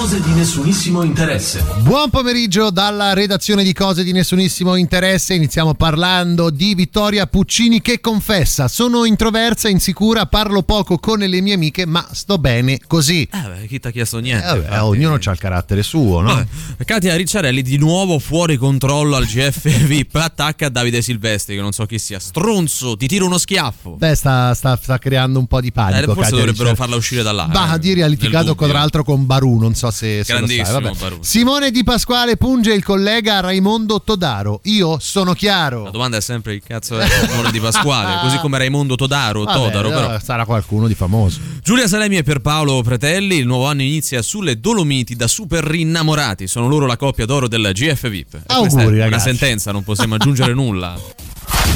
[0.06, 1.65] Cose di nessunissimo interesse.
[1.80, 5.34] Buon pomeriggio dalla redazione di Cose di Nessunissimo Interesse.
[5.34, 11.56] Iniziamo parlando di Vittoria Puccini che confessa: Sono introversa, insicura, parlo poco con le mie
[11.56, 13.23] amiche, ma sto bene così.
[13.23, 13.27] Eh,
[13.61, 14.48] beh, chi ti ha chiesto niente?
[14.48, 14.77] Eh, infatti.
[14.77, 16.36] ognuno ha il carattere suo, no?
[16.36, 16.86] Vabbè.
[16.86, 21.88] Katia Ricciarelli di nuovo fuori controllo al GF VIP attacca Davide Silvestri che non so
[21.88, 25.69] chi sia stronzo ti tiro uno schiaffo Beh, sta, sta- sta creando un po' di
[25.69, 26.14] Eh, panico.
[26.14, 26.76] forse Katja dovrebbero Ricciarelli.
[26.77, 28.68] farla uscire da là Bah, eh, ieri ha litigato dubbio.
[28.68, 32.84] tra l'altro con Baru, non so se, se Grandissimo, sai, Simone Di Pasquale punge il
[32.84, 34.59] collega Raimondo Todaro.
[34.63, 35.85] Io sono chiaro.
[35.85, 39.57] La domanda è sempre il cazzo è Simone Di Pasquale, così come Raimondo Todaro, Vabbè,
[39.57, 40.19] Todaro però.
[40.19, 41.39] Sarà qualcuno di famoso.
[41.63, 46.45] Giulia Salemi e Pierpaolo Pretelli, il nuovo anno inizia sulle Dolomiti da super rinnamorati.
[46.45, 48.41] Sono loro la coppia d'oro della GF VIP.
[48.47, 49.07] Auguri, ragazzi.
[49.07, 50.99] Una sentenza, non possiamo aggiungere nulla.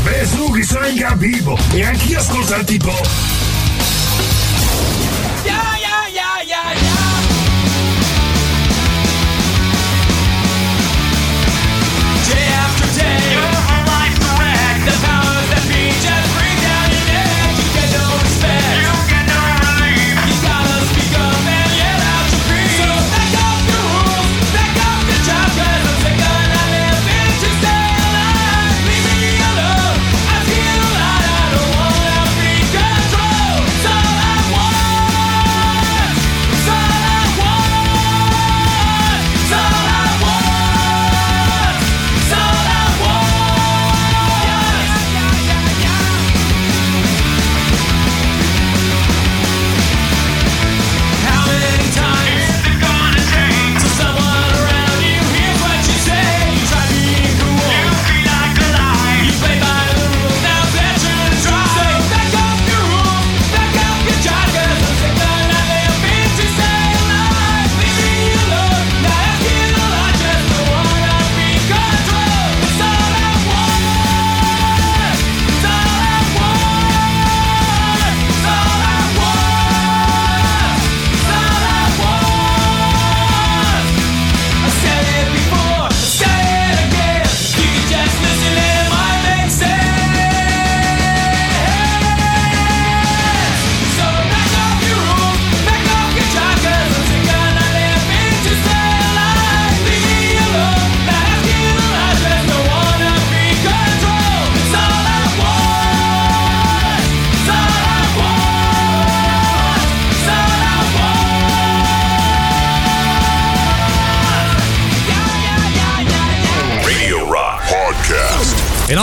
[0.03, 2.91] Beh, Sughi, sono in vivo e anch'io ascolto il tipo.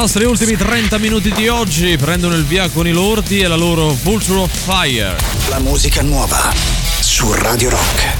[0.06, 3.88] nostri ultimi 30 minuti di oggi prendono il via con i lordi e la loro
[3.88, 5.16] Vulture of Fire.
[5.48, 6.52] La musica nuova
[7.00, 8.15] su Radio Rock.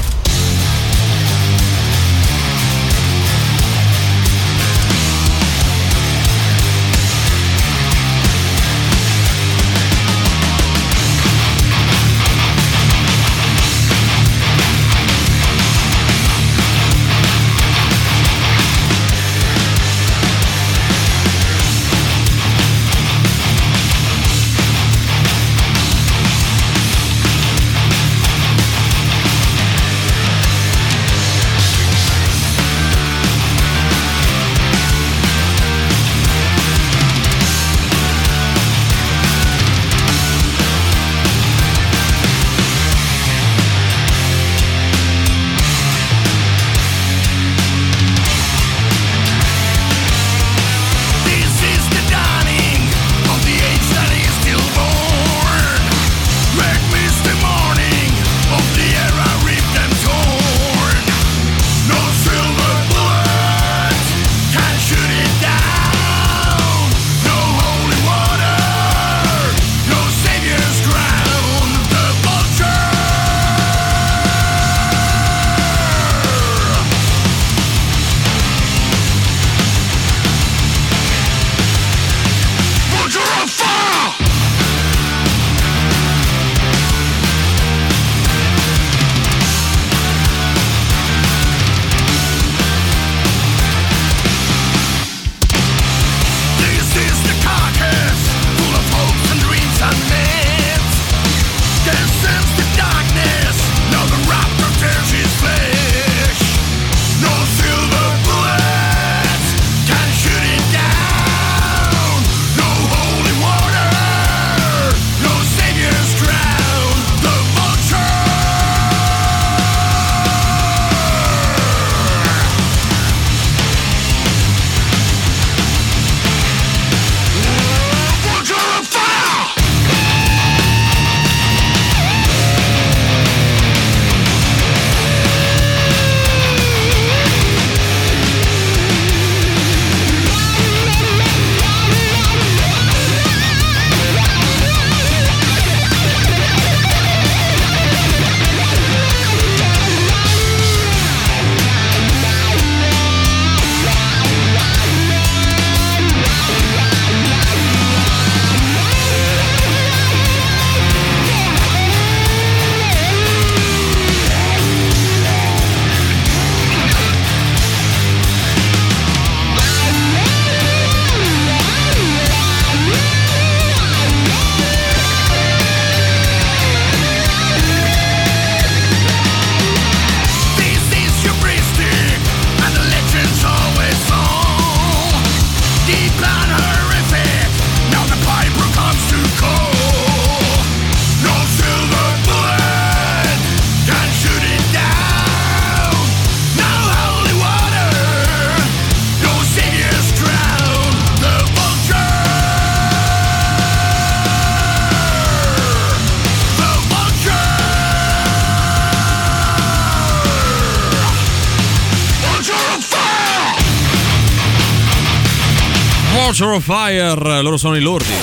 [216.37, 218.13] Torture of Fire, loro sono i lordi.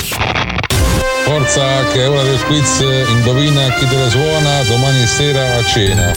[1.25, 2.79] Forza che è ora del quiz,
[3.09, 6.13] indovina chi te la suona domani sera a cena.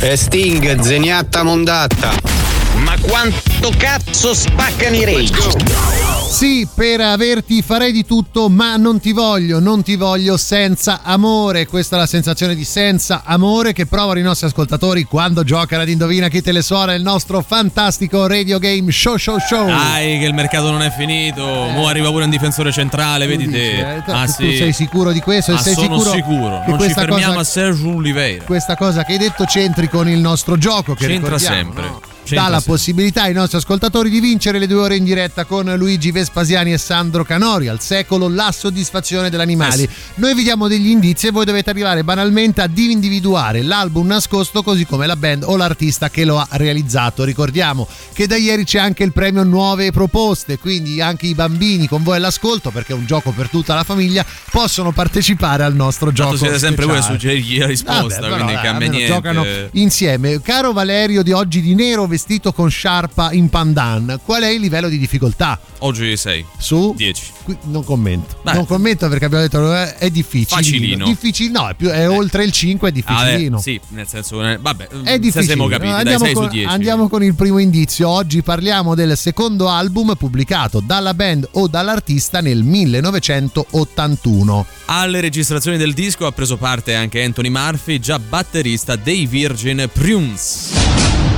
[0.00, 2.14] E Sting, zeniatta mondatta.
[2.76, 5.97] Ma quanto cazzo spaccano i rage?
[6.38, 11.66] Sì, per averti farei di tutto, ma non ti voglio, non ti voglio senza amore.
[11.66, 15.88] Questa è la sensazione di senza amore che provano i nostri ascoltatori quando giocano ad
[15.88, 19.66] Indovina chi te le suona il nostro fantastico radio game show show show.
[19.66, 21.42] Dai, che il mercato non è finito.
[21.44, 23.96] Mo arriva pure un difensore centrale, vedi te.
[23.96, 24.56] Eh, tu- Ah, tu sì.
[24.58, 25.54] sei sicuro di questo?
[25.54, 26.62] Ah, sei sono sicuro sicuro.
[26.68, 28.44] Non ci fermiamo cosa- a Sergio Oliveira.
[28.44, 31.82] questa cosa che hai detto c'entri con il nostro gioco che C'entra sempre.
[31.82, 31.97] no?
[32.34, 36.10] Dà la possibilità ai nostri ascoltatori di vincere le due ore in diretta con Luigi
[36.10, 39.82] Vespasiani e Sandro Canori al secolo La soddisfazione dell'animale.
[39.82, 44.62] Eh Noi vi diamo degli indizi e voi dovete arrivare banalmente ad individuare l'album nascosto
[44.62, 47.24] così come la band o l'artista che lo ha realizzato.
[47.24, 52.02] Ricordiamo che da ieri c'è anche il premio Nuove Proposte, quindi anche i bambini con
[52.02, 56.30] voi all'ascolto perché è un gioco per tutta la famiglia possono partecipare al nostro gioco.
[56.30, 59.12] Tanto siete sempre voi a suggerirgli la risposta, Vabbè, però, quindi dai, cambia niente.
[59.12, 60.40] Giocano insieme.
[60.40, 64.88] Caro Valerio di oggi di nero vestito con sciarpa in pandan, qual è il livello
[64.88, 65.56] di difficoltà?
[65.78, 66.44] Oggi 6.
[66.58, 67.32] Su 10.
[67.44, 68.40] Qui non commento.
[68.42, 68.54] Beh.
[68.54, 70.60] Non commento perché abbiamo detto eh, è difficile.
[70.60, 71.04] Facilino.
[71.04, 73.54] Difficile, no, è, più- è oltre il 5 è difficilino.
[73.54, 75.44] Ah, beh, sì, nel senso, eh, vabbè, È se difficile.
[75.44, 76.66] siamo capiti, dai, andiamo, 6 con, su 10.
[76.66, 78.08] andiamo con il primo indizio.
[78.08, 84.66] Oggi parliamo del secondo album pubblicato dalla band o dall'artista nel 1981.
[84.86, 91.36] Alle registrazioni del disco ha preso parte anche Anthony Murphy, già batterista dei Virgin Prunes.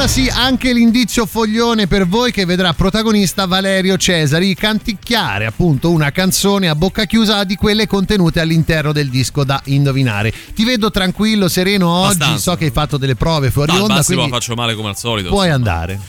[0.00, 6.10] Allora sì, anche l'indizio foglione per voi che vedrà protagonista Valerio Cesari canticchiare appunto una
[6.10, 10.32] canzone a bocca chiusa di quelle contenute all'interno del disco da indovinare.
[10.54, 12.38] Ti vedo tranquillo, sereno oggi, Abbastanza.
[12.52, 14.96] so che hai fatto delle prove fuori No, onda, lo quindi faccio male come al
[14.96, 15.28] solito.
[15.28, 16.00] puoi andare.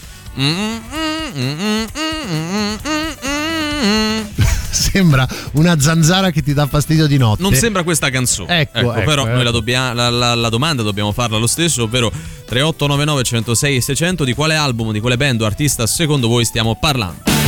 [4.91, 7.41] Sembra una zanzara che ti dà fastidio di notte.
[7.41, 8.61] Non sembra questa canzone.
[8.61, 9.33] Ecco, ecco, però ecco.
[9.35, 13.81] noi la, dobbia- la- la- la domanda dobbiamo farla lo stesso, ovvero 3899 106 e
[13.81, 17.40] 600 di quale album, di quale band o artista secondo voi stiamo parlando?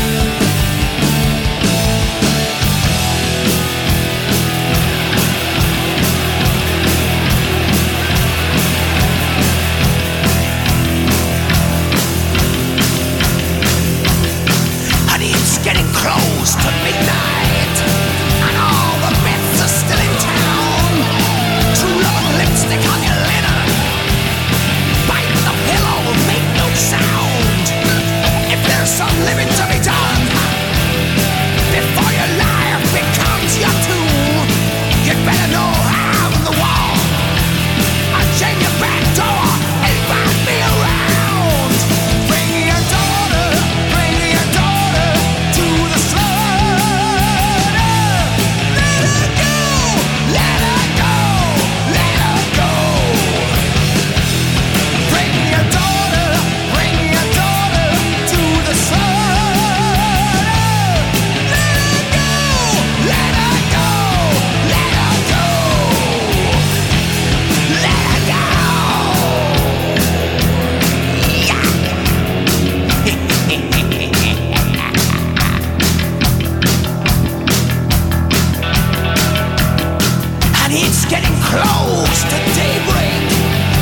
[81.14, 83.30] Getting close to daybreak.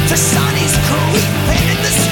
[0.10, 2.11] The sun is creeping in the sky.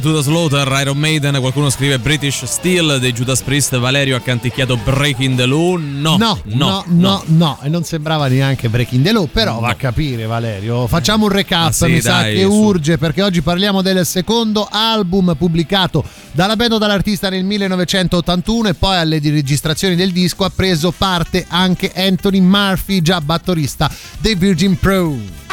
[0.00, 5.36] The Slaughter, Iron Maiden, qualcuno scrive British Steel dei Judas Priest, Valerio ha canticchiato Breaking
[5.36, 9.60] the Law, no, No, no, no, no, e non sembrava neanche Breaking the Law, però
[9.60, 10.86] va a capire Valerio.
[10.86, 16.56] Facciamo un recap, mi sa che urge perché oggi parliamo del secondo album pubblicato dalla
[16.56, 21.92] band o dall'artista nel 1981 e poi alle registrazioni del disco ha preso parte anche
[21.94, 25.49] Anthony Murphy, già batterista dei Virgin Pro.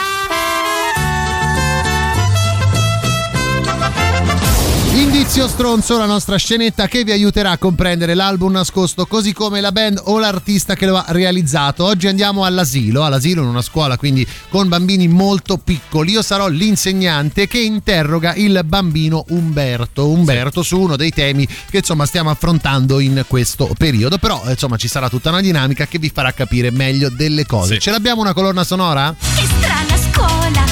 [4.97, 9.71] Indizio stronzo, la nostra scenetta che vi aiuterà a comprendere l'album nascosto, così come la
[9.71, 11.85] band o l'artista che lo ha realizzato.
[11.85, 16.13] Oggi andiamo all'asilo, all'asilo in una scuola quindi con bambini molto piccoli.
[16.13, 20.09] Io sarò l'insegnante che interroga il bambino Umberto.
[20.09, 24.17] Umberto su uno dei temi che insomma stiamo affrontando in questo periodo.
[24.17, 27.77] Però insomma ci sarà tutta una dinamica che vi farà capire meglio delle cose.
[27.77, 29.15] Ce l'abbiamo una colonna sonora?
[29.19, 30.65] Che strana scuola,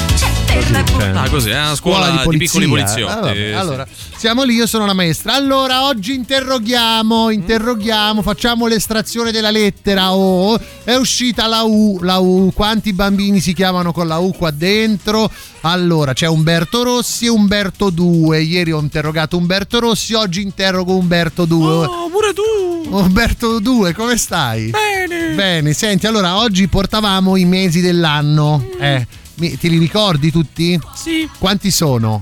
[1.14, 3.12] Ah, così, è una scuola, di, piccoli poliziotti.
[3.12, 3.52] Ah, vabbè, sì.
[3.54, 5.34] Allora, siamo lì, io sono la maestra.
[5.34, 10.60] Allora, oggi interroghiamo, interroghiamo, facciamo l'estrazione della lettera O.
[10.84, 12.52] È uscita la U, la U.
[12.54, 15.30] Quanti bambini si chiamano con la U qua dentro?
[15.62, 18.42] Allora, c'è Umberto Rossi e Umberto 2.
[18.42, 21.86] Ieri ho interrogato Umberto Rossi, oggi interrogo Umberto 2.
[21.86, 22.96] Oh, pure tu!
[22.96, 24.70] Umberto 2, come stai?
[24.70, 25.34] Bene!
[25.34, 28.64] Bene, senti, allora oggi portavamo i mesi dell'anno.
[28.80, 29.06] Eh,
[29.36, 30.80] mi- te li ricordi tutti?
[30.96, 31.30] Sì.
[31.38, 32.22] Quanti sono?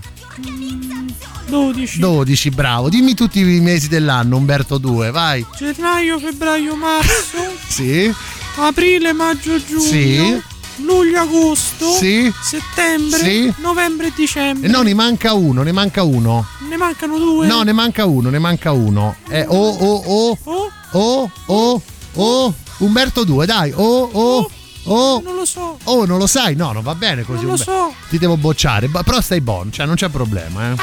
[1.47, 1.99] 12.
[1.99, 2.89] 12, bravo.
[2.89, 5.45] Dimmi tutti i mesi dell'anno, Umberto 2, vai.
[5.57, 7.37] Gennaio, febbraio, marzo,
[7.67, 8.11] Sì,
[8.57, 9.81] aprile, maggio, giugno.
[9.81, 10.41] Sì.
[10.77, 11.91] Luglio, agosto.
[11.91, 12.31] Sì.
[12.41, 13.53] Settembre, Sì.
[13.57, 14.67] novembre e dicembre.
[14.69, 16.43] no, ne manca uno, ne manca uno.
[16.67, 17.45] Ne mancano due.
[17.45, 19.15] No, ne manca uno, ne manca uno.
[19.27, 20.69] È O, O, O.
[20.93, 21.81] O, O,
[22.15, 22.53] O.
[22.79, 23.71] Umberto 2, dai.
[23.75, 24.49] O, O,
[24.85, 25.21] O.
[25.23, 25.77] Non lo so.
[25.85, 26.55] Oh, non lo sai?
[26.55, 27.41] No, non va bene così.
[27.41, 27.93] Non lo so.
[28.09, 30.75] Ti devo bocciare, però stai buono, cioè non c'è problema, eh.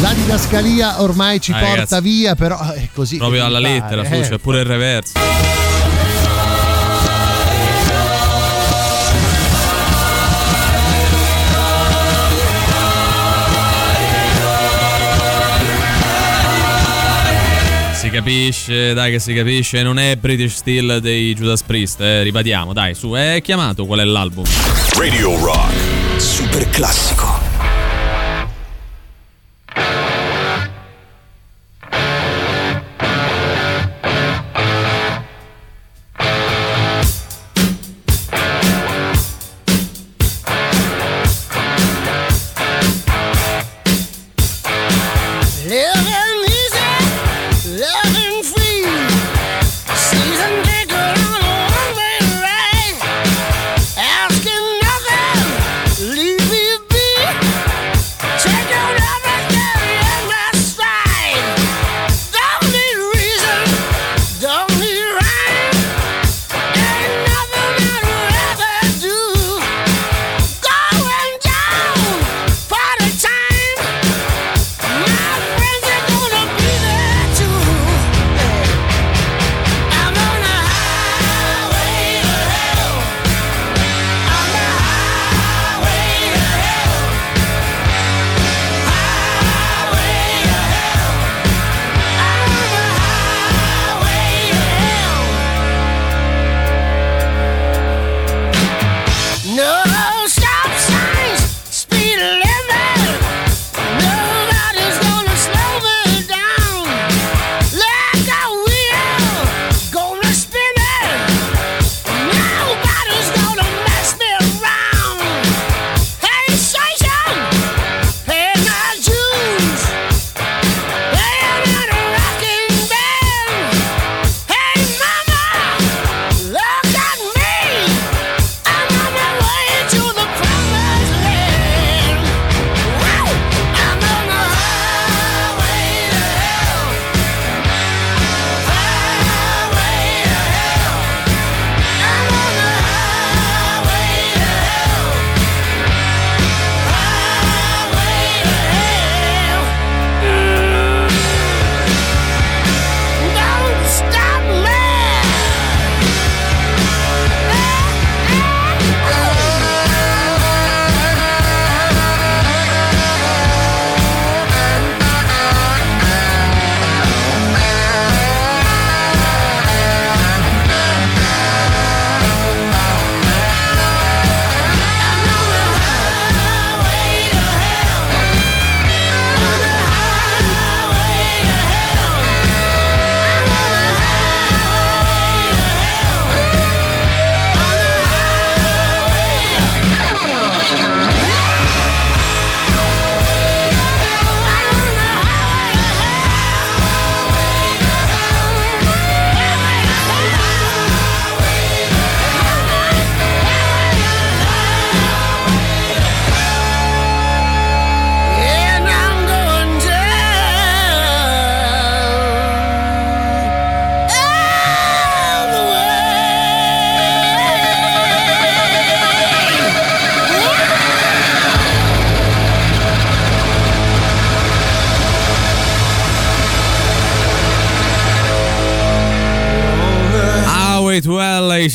[0.00, 2.00] La didascalia ormai ci Ah, porta ragazzi.
[2.00, 3.18] via, però è così.
[3.18, 4.20] Proprio alla lettera, eh.
[4.22, 5.12] c'è pure il reverso.
[18.10, 22.94] Capisce, dai che si capisce, non è British Steel dei Judas Priest, eh, ribadiamo, dai,
[22.94, 24.44] su, è chiamato qual è l'album?
[24.98, 25.72] Radio Rock.
[26.16, 27.19] Super classico.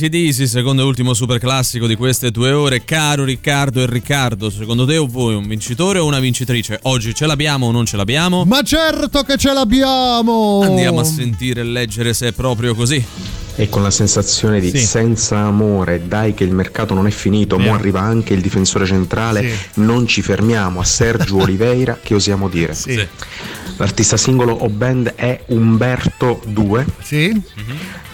[0.06, 2.84] ACDC, secondo e ultimo super classico di queste due ore.
[2.86, 6.80] Caro Riccardo e Riccardo, secondo te o voi un vincitore o una vincitrice?
[6.84, 8.46] Oggi ce l'abbiamo o non ce l'abbiamo?
[8.46, 10.62] Ma certo che ce l'abbiamo!
[10.62, 13.04] Andiamo a sentire e leggere se è proprio così.
[13.58, 14.80] E con la sensazione di Sì.
[14.86, 19.50] senza amore, dai che il mercato non è finito, mo arriva anche il difensore centrale,
[19.76, 22.76] non ci fermiamo a Sergio Oliveira, che osiamo dire?
[23.78, 26.86] L'artista singolo o band è Umberto 2.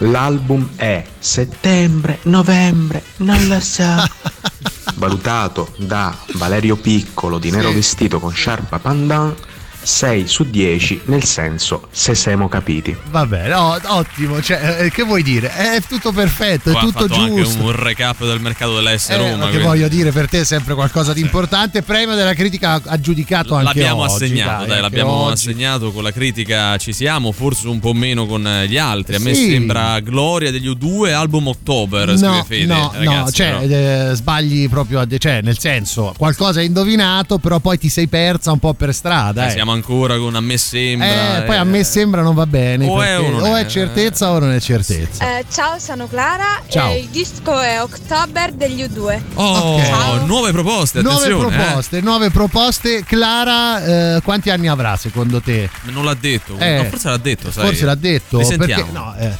[0.04, 3.84] L'album è Settembre, Novembre, non lo so.
[4.96, 7.70] Valutato da Valerio Piccolo di Nero.
[7.70, 9.32] Vestito con sciarpa pandan
[9.82, 12.96] 6 su 10, nel senso se siamo capiti.
[13.10, 14.40] Va bene, no, ottimo.
[14.40, 15.52] Cioè, eh, che vuoi dire?
[15.52, 17.62] È tutto perfetto, è Qua ha tutto fatto anche giusto.
[17.62, 19.30] un recap del mercato dell'S Eh, Roma.
[19.36, 21.82] ma che quindi- voglio dire per te è sempre qualcosa di importante.
[21.82, 24.12] Premio della critica aggiudicato anche L'abbiamo oggi.
[24.24, 25.32] assegnato, dai, anche l'abbiamo oggi.
[25.32, 29.16] assegnato con la critica ci siamo, forse un po' meno con gli altri.
[29.16, 29.50] A me Sì.
[29.50, 32.66] sembra Gloria degli U2 album October, No, scrive Fede.
[32.66, 34.10] no, no, ragazzi, cioè però.
[34.10, 38.06] eh, sbagli proprio, a de- cioè nel senso qualcosa hai indovinato, però poi ti sei
[38.06, 39.44] persa un po' per strada.
[39.44, 39.50] Eh, eh.
[39.50, 41.38] Siamo ancora con a me sembra.
[41.38, 42.86] Eh, poi a eh, me sembra non va bene.
[42.86, 43.66] o è perché o non è.
[43.66, 45.38] certezza o non è certezza.
[45.38, 46.90] Eh, ciao, sono Clara Ciao.
[46.92, 49.20] e il disco è October degli U2.
[49.34, 50.26] Oh, Ciao.
[50.26, 51.36] nuove proposte, Nuove eh.
[51.36, 53.04] proposte, nuove proposte.
[53.04, 55.68] Clara, eh, quanti anni avrà secondo te?
[55.84, 57.66] Non l'ha detto, Eh, no, forse l'ha detto, sai.
[57.66, 58.82] forse l'ha detto, Li sentiamo.
[58.84, 59.32] perché- no, eh.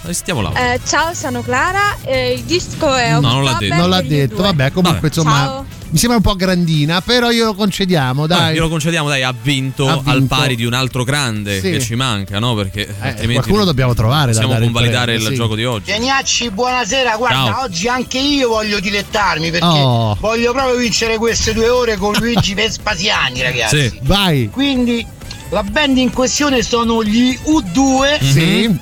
[0.54, 3.74] Eh, ciao, sono Clara e il disco è No, October non l'ha detto.
[3.74, 4.42] Non l'ha degli detto, U2.
[4.42, 5.20] vabbè, comunque Vabbè.
[5.20, 5.66] insomma Ciao.
[5.92, 8.54] Mi sembra un po' grandina, però glielo concediamo, dai.
[8.54, 10.34] glielo concediamo, dai, ha vinto, Ha al vinto.
[10.34, 11.70] pari di un altro grande Sì.
[11.70, 12.54] che ci manca, no?
[12.54, 15.42] Perché altrimenti qualcuno dobbiamo trovare da possiamo dare il convalidare il, premio, sì.
[15.42, 15.84] gioco di oggi.
[15.92, 17.16] Geniacci, buonasera.
[17.16, 17.62] Guarda, Ciao.
[17.64, 20.16] oggi anche io voglio dilettarmi perché Oh.
[20.18, 23.88] voglio proprio vincere queste due ore con Luigi Vespasiani, ragazzi.
[23.90, 23.98] Sì.
[24.02, 24.48] Vai.
[24.50, 25.06] Quindi
[25.50, 28.74] la band in questione sono gli U2 Sì.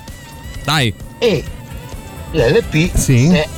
[0.63, 0.95] Dai.
[1.19, 1.43] e
[2.31, 3.27] l'LP Sì.
[3.31, 3.49] è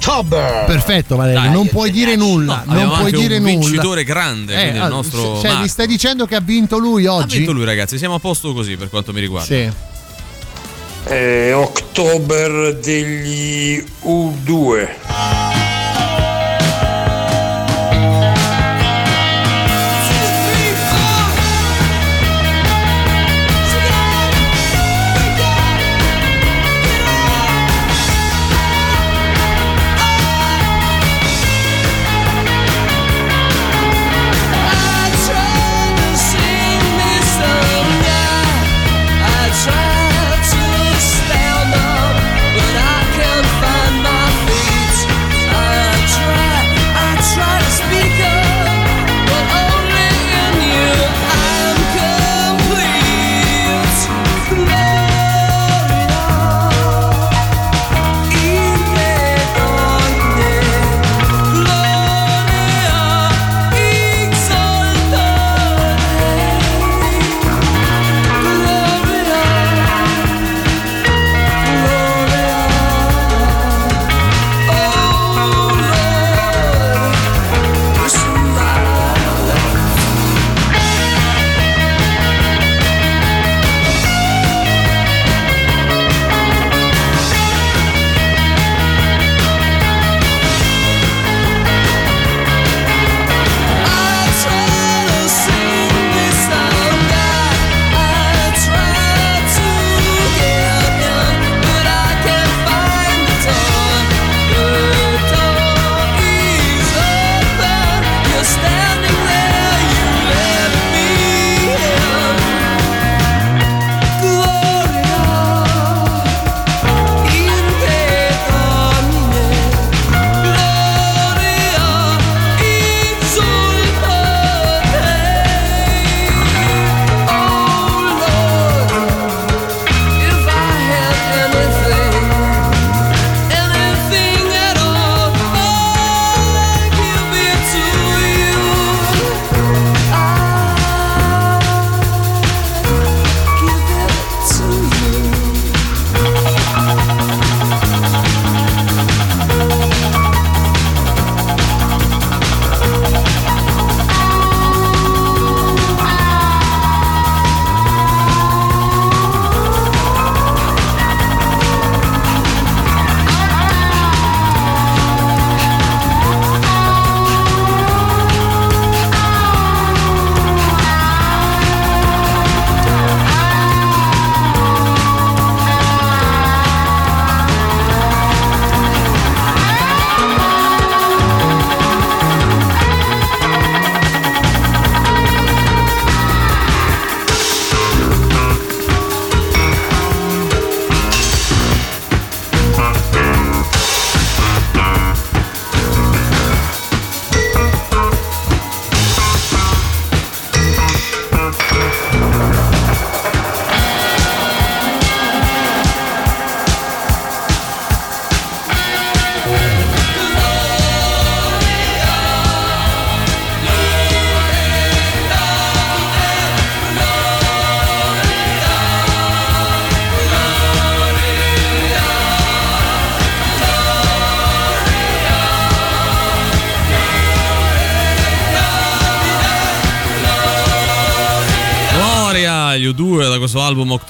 [0.00, 0.64] October.
[0.64, 3.58] Perfetto, Valerio, Dai, non puoi dire nulla, non Abbiamo puoi anche dire un nulla.
[3.58, 5.60] vincitore grande, quindi il ah, nostro cioè, Marco.
[5.60, 7.36] mi stai dicendo che ha vinto lui Ha oggi?
[7.36, 7.98] vinto lui, ragazzi.
[7.98, 9.54] Siamo a posto così per quanto mi riguarda.
[9.54, 9.70] Sì.
[11.04, 15.59] È October degli U2.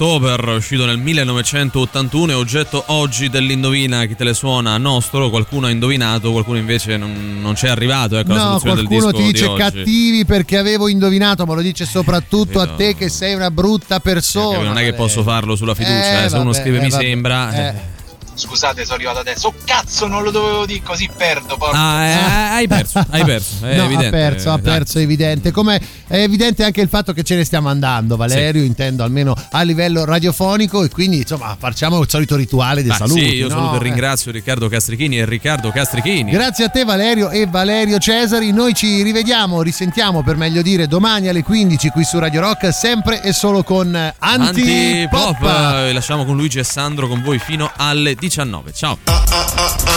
[0.01, 5.69] October uscito nel 1981 è oggetto oggi dell'indovina chi te le suona nostro, qualcuno ha
[5.69, 10.25] indovinato, qualcuno invece non, non c'è arrivato ecco, No, qualcuno disco ti dice di cattivi
[10.25, 14.63] perché avevo indovinato, ma lo dice soprattutto a te che sei una brutta persona.
[14.63, 16.89] non è che posso farlo sulla fiducia, Eh, eh, se uno vabbè, scrive eh, mi
[16.89, 17.53] vabbè, sembra.
[17.53, 17.67] eh.
[17.67, 17.99] eh.
[18.33, 19.49] Scusate, sono arrivato adesso.
[19.49, 21.57] Oh cazzo, non lo dovevo dire così perdo.
[21.57, 22.13] porca- Ah, eh,
[22.55, 24.07] hai perso, hai perso, è No, evidente.
[24.07, 24.77] ha perso, ha Dai.
[24.77, 25.51] perso, è evidente.
[25.51, 29.61] Come è evidente anche il fatto che ce ne stiamo andando, Valerio, intendo almeno a
[29.61, 33.19] livello radiofonico, e quindi insomma facciamo il solito rituale dei Ah, saluti.
[33.21, 33.55] sì, io no?
[33.55, 33.83] saluto e Eh.
[33.83, 36.31] ringrazio Riccardo Castrichini e Riccardo Castrichini.
[36.31, 41.27] Grazie a te Valerio e Valerio Cesari, noi ci rivediamo, risentiamo per meglio dire domani
[41.27, 44.49] alle 15 qui su Radio Rock, sempre e solo con Antipop.
[44.57, 45.43] Antipop.
[45.43, 48.71] Eh, Lasciamo con Luigi e Sandro con voi fino alle 19.
[48.73, 48.97] Ciao.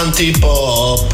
[0.01, 1.14] Antipop.